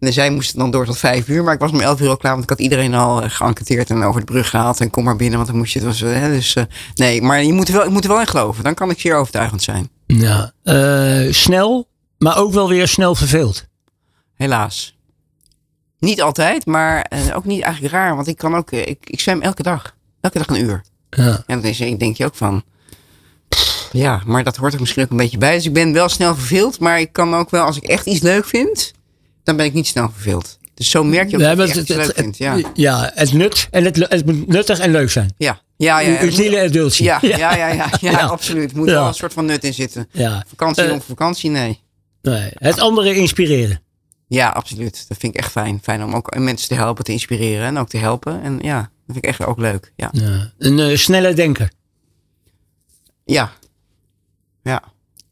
[0.00, 1.44] en zij moesten dan door tot vijf uur.
[1.44, 4.02] Maar ik was om elf uur al klaar, want ik had iedereen al geënquêteerd en
[4.02, 4.80] over de brug gehaald.
[4.80, 5.88] En kom maar binnen, want dan moest je het.
[5.88, 6.56] Was, hè, dus
[6.94, 8.64] nee, maar je moet, er wel, je moet er wel in geloven.
[8.64, 9.88] Dan kan ik zeer overtuigend zijn.
[10.06, 10.52] Ja,
[11.30, 11.88] snel,
[12.18, 13.64] maar ook wel weer snel verveeld.
[14.34, 14.96] Helaas.
[15.98, 18.14] Niet altijd, maar eh, ook niet eigenlijk raar.
[18.16, 19.94] Want ik kan ook, eh, ik, ik zwem elke dag.
[20.20, 20.82] Elke dag een uur.
[21.10, 21.42] Ja.
[21.46, 22.62] En dan is- ik denk je ook van.
[23.92, 25.54] Ja, maar dat hoort er misschien ook een beetje bij.
[25.54, 26.78] Dus ik ben wel snel verveeld.
[26.80, 28.92] Maar ik kan ook wel, als ik echt iets leuk vind,
[29.44, 30.58] dan ben ik niet snel verveeld.
[30.74, 32.36] Dus zo merk je ook Ja, dat je echt het, leuk vindt.
[32.38, 33.68] Ja, het- ja, het nut.
[33.70, 35.34] En het, het moet nuttig en leuk zijn.
[35.36, 35.98] ja, ja.
[36.00, 36.22] ja.
[36.22, 36.90] Utiele en.
[37.04, 38.70] Ja, ja, ja, ja, ja, absoluut.
[38.70, 40.08] Er moet wel een soort van nut in zitten.
[40.12, 40.44] Ja.
[40.48, 41.80] Vakantie Eh, om vakantie, nee.
[42.30, 42.50] Nee.
[42.54, 43.80] Het andere inspireren.
[44.28, 45.04] Ja, absoluut.
[45.08, 45.80] Dat vind ik echt fijn.
[45.82, 48.42] Fijn om ook mensen te helpen, te inspireren en ook te helpen.
[48.42, 49.92] En ja, dat vind ik echt ook leuk.
[49.96, 50.08] Ja.
[50.12, 50.52] Ja.
[50.58, 51.70] Een eh, snelle denker.
[53.24, 53.52] Ja.
[54.62, 54.82] Ja.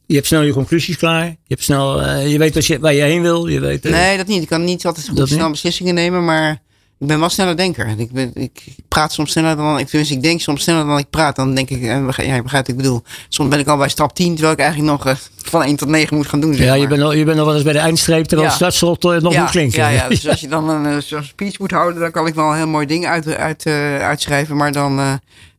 [0.06, 1.26] Je hebt snel je conclusies klaar.
[1.26, 3.46] Je, hebt snel, eh, je weet wat je, waar je heen wil.
[3.46, 4.42] Je weet, eh, Nee, dat niet.
[4.42, 6.62] Ik kan niet altijd goed snel beslissingen nemen, maar
[6.98, 7.94] ik ben wel sneller denker.
[7.98, 11.10] Ik, ben, ik praat soms sneller dan ik, tenminste, ik denk soms sneller dan ik
[11.10, 11.36] praat.
[11.36, 13.02] Dan denk ik, eh, ja, je begrijpt ik bedoel.
[13.28, 15.88] Soms ben ik al bij stap 10, terwijl ik eigenlijk nog eh, van 1 tot
[15.88, 16.54] 9 moet gaan doen.
[16.54, 18.66] zeg ja, je bent, al, je bent al wel eens bij de eindstreep terwijl Ja.
[18.66, 19.78] het eh, nog ja, moet klinken.
[19.78, 22.56] Ja, ja, dus als je dan een speech moet houden, dan kan ik wel een
[22.56, 23.66] heel mooi ding uit, uit,
[24.00, 24.56] uitschrijven.
[24.56, 24.94] Maar dan,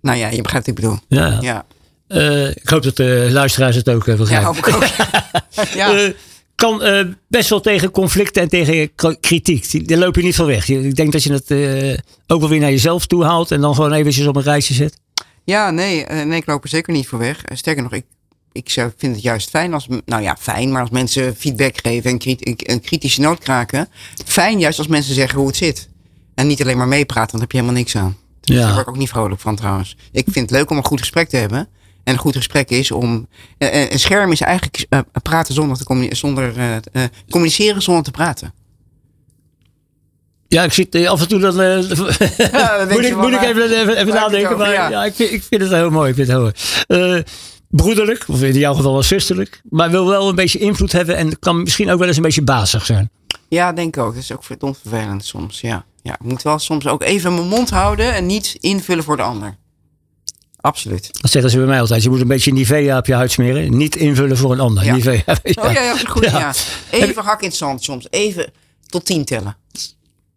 [0.02, 0.98] nou ja, je begrijpt ik bedoel.
[1.08, 1.38] Ja.
[1.42, 1.66] Ja,
[2.54, 4.46] ik hoop dat de luisteraars het ook ja begrijpen.
[4.48, 4.84] hoop ik ook.
[5.76, 6.12] ja.
[6.56, 9.88] Kan eh, best wel tegen conflicten en tegen kritiek.
[9.88, 10.70] Daar loop je niet van weg.
[10.70, 11.98] Ik denk dat je het eh,
[12.28, 15.00] ook wel weer naar jezelf toe haalt en dan gewoon eventjes op een rijtje zet.
[15.44, 17.42] Ja, nee, eh, nee, ik loop er zeker niet voor weg.
[17.54, 18.06] Sterker nog, ik,
[18.52, 22.36] ik vind het juist fijn als, nou ja, fijn, maar als mensen feedback geven en
[22.58, 23.88] een kritische noot kraken.
[24.26, 25.90] Fijn juist als mensen zeggen hoe het zit.
[26.36, 28.18] En niet alleen maar meepraten, want daar heb je helemaal niks aan.
[28.42, 29.98] Dus Daar word ik ook niet vrolijk van trouwens.
[30.12, 31.68] Ik vind het leuk om een goed gesprek te hebben.
[32.06, 33.28] En een goed gesprek is om.
[33.58, 36.54] eh, eh, een scherm is eigenlijk eh, praten zonder te communi- zonder,
[37.30, 38.54] communiceren zonder te praten.
[40.48, 41.58] Ja, ik zit eh, af en toe dat.
[41.58, 44.46] eh, denk moet ik, moet ik even, even, nadenken.
[44.46, 44.58] over?
[44.58, 45.06] Maar ja, Ja.
[45.06, 46.10] ik, vind, ik vind het heel mooi.
[46.10, 46.52] Ik vind het heel
[46.88, 47.24] mooi.
[47.70, 49.62] Broederlijk, of in jouw geval wel zusterlijk.
[49.70, 52.42] Maar wil wel een beetje invloed hebben en kan misschien ook wel eens een beetje
[52.44, 53.10] bazig zijn.
[53.50, 54.14] Ja, denk ik ook.
[54.14, 55.62] Dat is ook verdomd vervelend soms.
[55.62, 55.86] Ja.
[56.04, 59.24] ja, ik moet wel soms ook even mijn mond houden en niet invullen voor de
[59.24, 59.56] ander.
[60.66, 61.10] Absoluut.
[61.22, 62.04] Dat zeggen ze bij mij altijd.
[62.04, 63.78] Je moet een beetje Nivea op je huid smeren.
[63.78, 64.86] Niet invullen voor een ander.
[64.86, 64.94] Ja.
[64.94, 65.22] Nivea.
[65.54, 66.24] Oh ja, ja, dat is goed.
[66.24, 66.40] Ja.
[66.40, 66.54] Ja.
[66.92, 68.08] Even hak in het zand soms.
[68.10, 68.52] Even
[68.86, 69.58] tot tien tellen.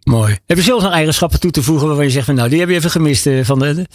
[0.09, 0.39] Mooi.
[0.47, 2.69] Heb je zelf nog eigenschappen toe te voegen waarvan je zegt van nou, die heb
[2.69, 3.87] je even gemist eh, van de.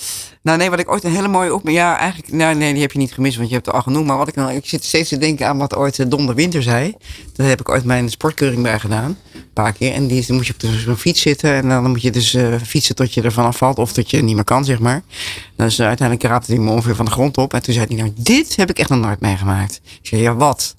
[0.41, 1.70] Nou nee, wat ik ooit een hele mooie op...
[1.70, 2.34] Ja, eigenlijk...
[2.34, 4.05] Nou nee, die heb je niet gemist, want je hebt het al genoemd.
[4.05, 4.53] Maar wat ik nou...
[4.53, 6.93] Ik zit steeds te denken aan wat ooit eh, Don de Winter zei.
[7.36, 9.18] Daar heb ik ooit mijn sportkeuring bij gedaan.
[9.34, 9.93] Een paar keer.
[9.93, 11.53] En die, dan moet je op de- zo'n fiets zitten.
[11.53, 13.78] En dan moet je dus eh, fietsen tot je ervan afvalt.
[13.78, 15.01] Of tot je niet meer kan, zeg maar.
[15.55, 17.53] Dus uh, uiteindelijk raapte hij me ongeveer van de grond op.
[17.53, 19.82] En toen zei hij, nou, dit heb ik echt nog nooit meegemaakt.
[20.01, 20.74] Ik zei, ja, wat?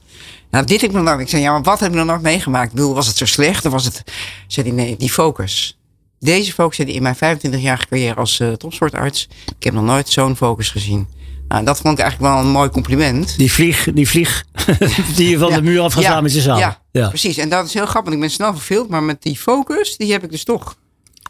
[0.54, 1.20] Nou, dit heb ik nog nooit.
[1.20, 2.68] Ik zei, ja, maar wat heb ik nog nooit meegemaakt?
[2.68, 3.64] Ik bedoel, was het zo slecht?
[3.66, 4.02] Of was het...
[4.46, 5.78] Zei hij, nee, die focus.
[6.20, 9.28] Deze focus hij in mijn 25-jarige carrière als uh, topsportarts.
[9.58, 11.08] Ik heb nog nooit zo'n focus gezien.
[11.48, 13.36] Nou, dat vond ik eigenlijk wel een mooi compliment.
[13.38, 14.44] Die vlieg, die vlieg
[15.16, 15.56] die je van Ja.
[15.56, 16.20] de muur af gaat Ja.
[16.20, 16.58] met je zaal.
[16.58, 17.08] Ja, ja.
[17.08, 17.36] precies.
[17.36, 18.02] En dat is heel grappig.
[18.12, 20.76] want Ik ben snel verveeld, maar met die focus, die heb ik dus toch.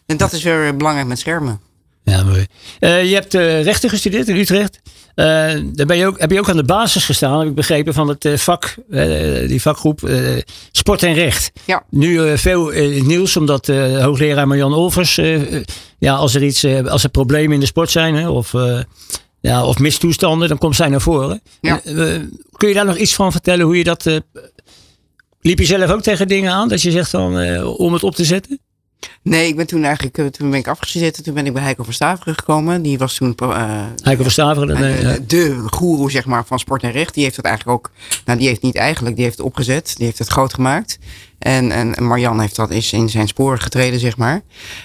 [0.07, 1.61] En dat is weer belangrijk met schermen.
[2.05, 2.47] Ja, mooi.
[2.79, 4.81] Eh, je hebt eh, rechten gestudeerd in Utrecht.
[5.15, 5.25] Eh,
[5.73, 8.09] daar ben je ook, heb je ook aan de basis gestaan, heb ik begrepen, van
[8.09, 8.75] het vak,
[9.47, 10.11] die vakgroep
[10.73, 11.51] Sport en Recht.
[11.65, 11.85] Ja.
[11.91, 12.71] Nu veel
[13.03, 13.67] nieuws, omdat
[14.01, 15.21] hoogleraar Marjan Olvers,
[15.99, 18.53] ja, als er iets, als er problemen in de sport zijn, hè, of,
[19.41, 21.41] ja, of mistoestanden, dan komt zij naar voren.
[21.61, 21.81] Ja.
[22.53, 24.07] Kun je daar nog iets van vertellen, hoe je dat,
[25.45, 28.25] liep je zelf ook tegen dingen aan, dat je zegt eh, om het op te
[28.25, 28.59] zetten?
[29.23, 31.23] Nee, ik ben toen eigenlijk, eh, toen ben ik afgezeten.
[31.23, 32.83] Toen ben ik bij Heiko van Staveren gekomen.
[32.83, 34.77] Die was toen eh, Heiko van Staveren.
[34.99, 37.15] eh, de goeroe zeg maar, van sport en recht.
[37.15, 37.91] Die heeft het eigenlijk ook,
[38.25, 39.95] nou die heeft niet eigenlijk, die heeft het opgezet.
[39.97, 40.99] Die heeft het groot gemaakt.
[41.39, 44.43] En, en Marjan heeft dat is in zijn sporen getreden, zeg maar.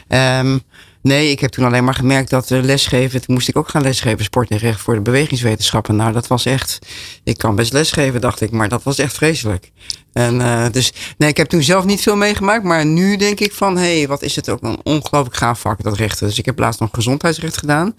[0.07, 0.57] Ehm,
[1.01, 3.21] Nee, ik heb toen alleen maar gemerkt dat uh, lesgeven.
[3.21, 5.95] Toen moest ik ook gaan lesgeven, sport en recht voor de bewegingswetenschappen.
[5.95, 6.79] Nou, dat was echt.
[7.23, 9.71] Ik kan best lesgeven, dacht ik, maar dat was echt vreselijk.
[10.13, 12.63] En uh, dus, nee, ik heb toen zelf niet veel meegemaakt.
[12.63, 15.83] Maar nu denk ik van, hé, hey, wat is het ook een ongelooflijk gaaf vak,
[15.83, 16.27] dat rechten.
[16.27, 17.95] Dus ik heb laatst nog gezondheidsrecht gedaan.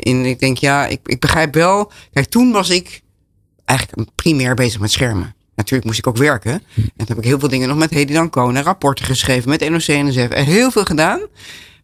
[0.00, 1.92] En ik denk, ja, ik, ik begrijp wel.
[2.12, 3.02] Kijk, toen was ik
[3.64, 5.34] eigenlijk primair bezig met schermen.
[5.54, 6.52] Natuurlijk moest ik ook werken.
[6.52, 6.62] En
[6.96, 10.06] toen heb ik heel veel dingen nog met Hedy Dancona, rapporten geschreven met NOC en
[10.06, 10.28] NSF.
[10.28, 11.20] En heel veel gedaan.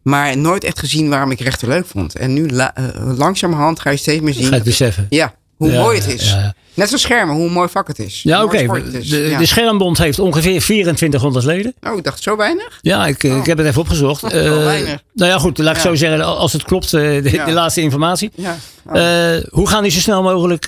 [0.03, 2.17] Maar nooit echt gezien waarom ik rechten leuk vond.
[2.17, 4.47] En nu la, uh, langzamerhand ga je steeds meer zien.
[4.47, 5.07] Ga je beseffen.
[5.09, 6.31] Ja, hoe ja, mooi het is.
[6.31, 6.55] Ja, ja.
[6.75, 8.23] Net zoals schermen, hoe mooi vak het is.
[8.23, 8.63] Ja, oké.
[8.63, 8.83] Okay.
[8.83, 11.75] De, de, Schermbond heeft ongeveer 2400 leden.
[11.81, 12.79] Oh, ik dacht zo weinig?
[12.83, 13.37] Ja, ik, oh.
[13.37, 14.23] ik heb het even opgezocht.
[14.35, 15.03] Uh, weinig.
[15.15, 18.31] Nou ja, goed, laat ik zo zeggen, als het klopt, de, de laatste informatie.
[18.35, 18.57] Ja.
[18.87, 18.97] Oh.
[18.97, 20.67] Uh, hoe gaan die zo snel mogelijk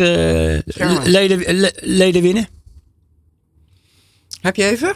[1.05, 2.49] leden, leden winnen?
[4.41, 4.95] Heb je even?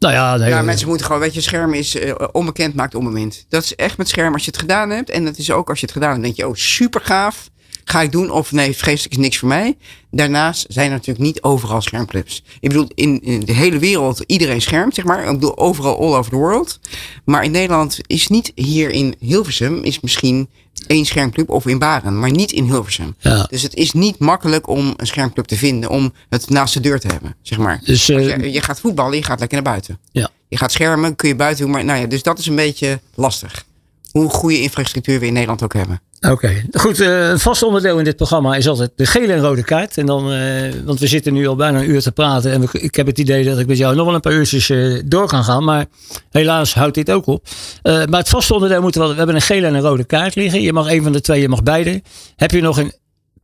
[0.00, 3.44] Nou ja, nee, ja, mensen moeten gewoon, weet je, scherm is uh, onbekend maakt onbemind.
[3.48, 5.10] Dat is echt met scherm als je het gedaan hebt.
[5.10, 7.50] En dat is ook als je het gedaan hebt, denk je, oh super gaaf.
[7.84, 9.76] Ga ik doen of nee, vreselijk is niks voor mij.
[10.10, 12.44] Daarnaast zijn er natuurlijk niet overal schermclips.
[12.60, 15.24] Ik bedoel, in, in de hele wereld iedereen schermt, zeg maar.
[15.24, 16.80] Ik bedoel, overal all over the world.
[17.24, 20.48] Maar in Nederland is niet hier in Hilversum, is misschien
[20.90, 23.14] één schermclub of in Baren, maar niet in Hilversum.
[23.18, 23.46] Ja.
[23.50, 27.00] Dus het is niet makkelijk om een schermclub te vinden, om het naast de deur
[27.00, 27.80] te hebben, zeg maar.
[27.84, 29.98] Dus, uh, je, je, gaat voetballen, je gaat lekker naar buiten.
[30.12, 30.30] Ja.
[30.48, 33.00] Je gaat schermen, kun je buiten doen, maar nou ja, dus dat is een beetje
[33.14, 33.64] lastig.
[34.10, 36.00] Hoe goede infrastructuur we in Nederland ook hebben.
[36.28, 36.98] Oké, goed.
[36.98, 39.98] Een vast onderdeel in dit programma is altijd de gele en rode kaart.
[39.98, 42.52] En dan, uh, want we zitten nu al bijna een uur te praten.
[42.52, 45.02] En ik heb het idee dat ik met jou nog wel een paar uurtjes uh,
[45.04, 45.64] door kan gaan.
[45.64, 45.86] Maar
[46.30, 47.46] helaas houdt dit ook op.
[47.82, 49.08] maar het vaste onderdeel moeten we.
[49.08, 50.62] We hebben een gele en een rode kaart liggen.
[50.62, 52.02] Je mag een van de twee, je mag beide.
[52.36, 52.92] Heb je nog een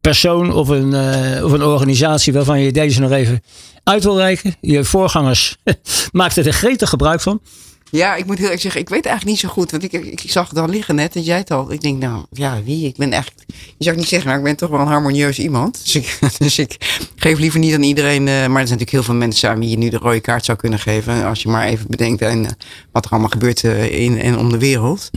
[0.01, 0.95] persoon of een,
[1.45, 3.43] of een organisatie waarvan je deze nog even
[3.85, 4.55] uit wil reiken?
[4.61, 5.57] Je voorgangers
[6.13, 7.41] maakten er gretig gebruik van.
[7.91, 9.71] Ja, ik moet heel erg zeggen, ik weet eigenlijk niet zo goed.
[9.71, 11.73] Want ik, ik zag het al liggen net en jij het al.
[11.73, 12.87] Ik denk, nou ja, wie?
[12.87, 13.33] Ik ben echt.
[13.77, 15.81] Je zou niet zeggen, maar ik ben toch wel een harmonieus iemand.
[15.85, 16.61] Dus ik, dus
[17.17, 18.21] geef liever niet aan iedereen.
[18.21, 20.45] Uh, maar er zijn natuurlijk heel veel mensen aan wie je nu de rode kaart
[20.45, 21.25] zou kunnen geven.
[21.25, 22.51] Als je maar even bedenkt en, uh,
[22.93, 25.11] wat er allemaal gebeurt uh, in en om de wereld.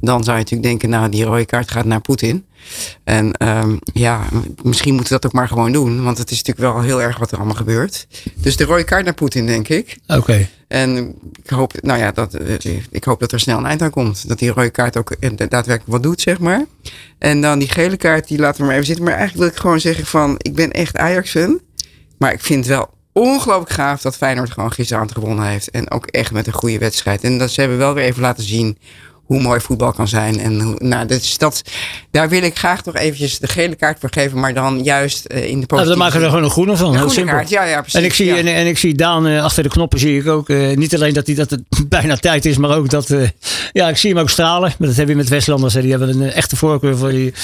[0.00, 2.44] Dan zou je natuurlijk denken, nou, die rode kaart gaat naar Poetin.
[3.04, 4.24] En um, ja,
[4.62, 6.02] misschien moeten we dat ook maar gewoon doen.
[6.02, 8.06] Want het is natuurlijk wel heel erg wat er allemaal gebeurt.
[8.34, 9.98] Dus de rode kaart naar Poetin, denk ik.
[10.06, 10.18] Oké.
[10.18, 10.48] Okay.
[10.68, 12.36] En ik hoop, nou ja, dat,
[12.90, 14.28] ik hoop dat er snel een eind aan komt.
[14.28, 16.64] Dat die rode kaart ook daadwerkelijk wat doet, zeg maar.
[17.18, 19.04] En dan die gele kaart, die laten we maar even zitten.
[19.04, 21.60] Maar eigenlijk wil ik gewoon zeggen van, ik ben echt Ajax-fan.
[22.18, 25.70] Maar ik vind het wel ongelooflijk gaaf dat Feyenoord gewoon gisteravond gewonnen heeft.
[25.70, 27.24] En ook echt met een goede wedstrijd.
[27.24, 28.78] En dat ze hebben wel weer even laten zien
[29.24, 30.40] hoe mooi voetbal kan zijn.
[30.40, 31.62] En hoe, nou, dus dat,
[32.10, 35.48] daar wil ik graag toch eventjes de gele kaart voor geven, maar dan juist uh,
[35.48, 35.74] in de positieve...
[35.74, 37.34] Nou, dan maken we er gewoon een groene van, een heel simpel.
[37.34, 37.98] Kaart, ja, ja, precies.
[37.98, 38.36] En ik zie, ja.
[38.36, 41.12] en, en, ik zie Daan uh, achter de knoppen, zie ik ook, uh, niet alleen
[41.12, 43.14] dat, hij, dat het bijna tijd is, maar ook dat,
[43.72, 44.72] ja, ik zie hem ook stralen.
[44.78, 47.34] Maar dat hebben we met Westlanders, hè, die hebben een echte voorkeur voor die...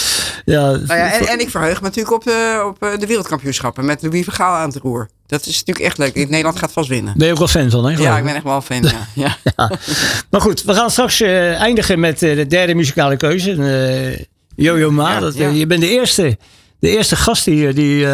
[0.44, 4.02] Ja, nou ja en, en, ik verheug me natuurlijk op de, op de wereldkampioenschappen met
[4.02, 5.08] Louis Vergaal aan het roer.
[5.28, 6.14] Dat is natuurlijk echt leuk.
[6.14, 7.14] Nederland gaat vast winnen.
[7.16, 8.02] Ben je ook wel fan van, hè?
[8.02, 8.82] Ja, ik ben echt wel fan.
[8.82, 9.08] Ja.
[9.24, 9.36] ja.
[9.56, 9.70] ja.
[10.30, 13.54] Maar goed, we gaan straks uh, eindigen met uh, de derde muzikale keuze.
[13.54, 14.24] Uh,
[14.56, 15.12] Jojo Ma.
[15.12, 16.38] Ja, dat, je bent de eerste,
[16.78, 18.06] de eerste gast hier die,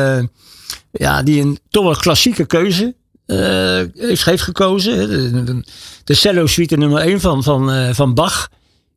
[0.91, 2.95] ja, die een toch wel klassieke keuze
[4.07, 5.09] heeft gekozen.
[5.09, 5.65] De, de,
[6.05, 8.49] de cello suite nummer 1 van, van, van Bach.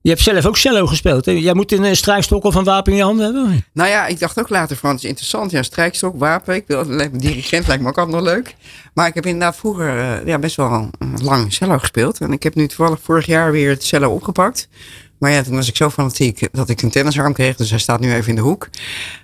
[0.07, 1.25] Je hebt zelf ook cello gespeeld.
[1.25, 1.31] Hè?
[1.31, 3.65] Jij moet een strijkstok of een wapen in je handen hebben.
[3.73, 5.51] Nou ja, ik dacht ook later van, is interessant.
[5.51, 6.55] Ja, strijkstok, wapen.
[6.55, 8.55] Ik wil, dirigent lijkt me ook altijd nog leuk.
[8.93, 10.89] Maar ik heb inderdaad vroeger uh, ja, best wel
[11.21, 12.19] lang cello gespeeld.
[12.19, 14.67] En ik heb nu toevallig vorig jaar weer het cello opgepakt.
[15.17, 17.55] Maar ja, toen was ik zo fanatiek dat ik een tennisarm kreeg.
[17.55, 18.69] Dus hij staat nu even in de hoek.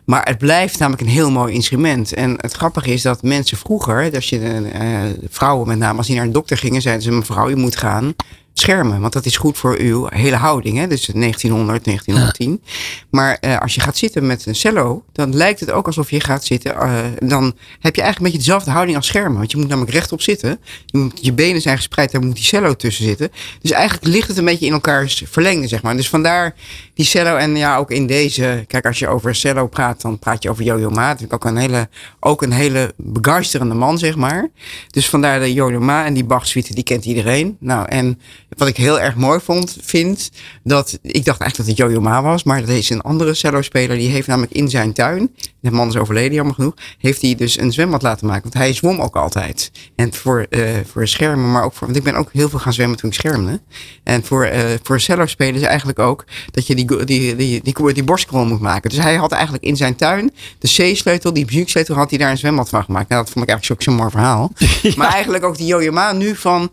[0.06, 2.14] Maar het blijft namelijk een heel mooi instrument.
[2.14, 6.16] En het grappige is dat mensen vroeger, als je uh, vrouwen met name, als die
[6.16, 8.16] naar een dokter gingen, zeiden ze: Mevrouw, je moet gaan
[8.54, 9.02] schermen.
[9.02, 10.78] Want dat is goed voor uw hele houding.
[10.78, 10.88] Hè?
[10.88, 12.62] Dus 1900, 1910.
[13.10, 16.20] Maar uh, als je gaat zitten met een cello, dan lijkt het ook alsof je
[16.20, 16.72] gaat zitten.
[16.72, 17.44] Uh, dan
[17.80, 19.38] heb je eigenlijk een beetje dezelfde houding als schermen.
[19.38, 20.60] Want je moet namelijk rechtop zitten.
[20.86, 23.32] Je, moet, je benen zijn gespreid, daar moet die cello tussen zitten.
[23.62, 25.96] Dus eigenlijk ligt het een beetje in elkaars verlengde, zeg maar.
[25.96, 26.56] Dus vandaar
[26.94, 27.36] die cello.
[27.36, 28.64] En ja, ook in deze.
[28.68, 31.08] Kijk, als je over cello praat, dan praat je over Jojo Ma.
[31.08, 31.90] Natuurlijk ook een hele,
[32.20, 34.50] ook een hele begeisterende man, zeg maar.
[34.90, 37.58] Dus vandaar de Jojo Ma en die Bach suite, die kent iedereen.
[37.60, 38.20] Nou, en
[38.58, 40.32] wat ik heel erg mooi vond, vind,
[40.64, 43.98] dat ik dacht eigenlijk dat het Jojo Ma was, maar dat is een andere cello-speler.
[43.98, 47.60] Die heeft namelijk in zijn tuin, de man is overleden jammer genoeg, heeft hij dus
[47.60, 48.44] een zwembad laten maken.
[48.44, 49.72] Want hij zwom ook altijd.
[49.96, 52.74] En voor, uh, voor schermen, maar ook voor, want ik ben ook heel veel gaan
[52.74, 53.62] zwemmen toen ik schermde.
[54.04, 58.04] En voor, uh, voor cello-spelers eigenlijk ook dat je die, die, die, die, die, die
[58.04, 58.90] borstkrol moet maken.
[58.90, 62.38] Dus hij had eigenlijk in zijn tuin de C-sleutel, die muzieksleutel, had hij daar een
[62.38, 63.10] zwembad van gemaakt.
[63.10, 64.52] Nou, dat vond ik eigenlijk ook zo'n mooi verhaal.
[64.82, 64.94] ja.
[65.04, 66.72] Maar eigenlijk ook die Jojo Ma nu van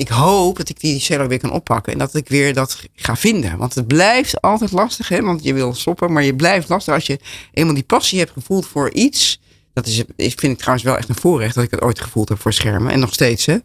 [0.00, 1.92] ik hoop dat ik die cello weer kan oppakken.
[1.92, 3.58] En dat ik weer dat ga vinden.
[3.58, 5.22] Want het blijft altijd lastig, hè?
[5.22, 7.18] Want je wil stoppen, maar je blijft lastig als je
[7.52, 9.40] eenmaal die passie hebt gevoeld voor iets.
[9.72, 12.40] Dat is, vind ik trouwens wel echt een voorrecht dat ik het ooit gevoeld heb
[12.40, 12.92] voor schermen.
[12.92, 13.56] En nog steeds, hè.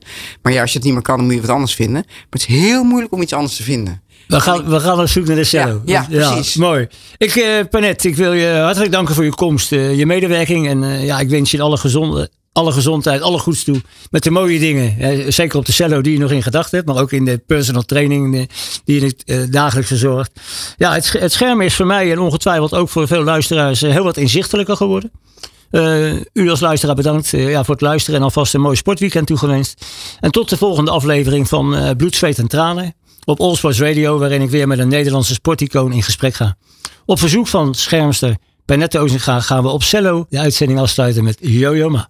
[0.41, 2.03] Maar ja, als je het niet meer kan, dan moet je wat anders vinden.
[2.05, 4.01] Maar het is heel moeilijk om iets anders te vinden.
[4.27, 5.81] We gaan, we gaan op zoek naar de cello.
[5.85, 6.55] Ja, ja, precies.
[6.55, 6.87] Mooi.
[7.17, 10.67] Ik, uh, Panet, ik wil je hartelijk danken voor je komst, uh, je medewerking.
[10.67, 13.81] En uh, ja, ik wens je alle gezonde, alle gezondheid, alle goeds toe.
[14.11, 15.33] Met de mooie dingen.
[15.33, 16.89] Zeker op de cello die je nog in gedachten hebt.
[16.89, 18.49] Maar ook in de personal training
[18.85, 20.31] die je uh, dagelijks verzorgt.
[20.77, 24.75] Ja, het, scherm is voor mij en ongetwijfeld ook voor veel luisteraars heel wat inzichtelijker
[24.75, 25.11] geworden.
[26.33, 29.85] U als luisteraar bedankt ja, voor het luisteren en alvast een mooi sportweekend toegewenst.
[30.19, 32.95] En tot de volgende aflevering van uh, Bloed, Zweet en Tranen
[33.25, 36.55] op All Sports Radio, waarin ik weer met een Nederlandse sporticoon in gesprek ga.
[37.05, 38.35] Op verzoek van schermster
[38.65, 42.09] Bernette Ozinga gaan we op cello de uitzending afsluiten met Yo-Yo Ma.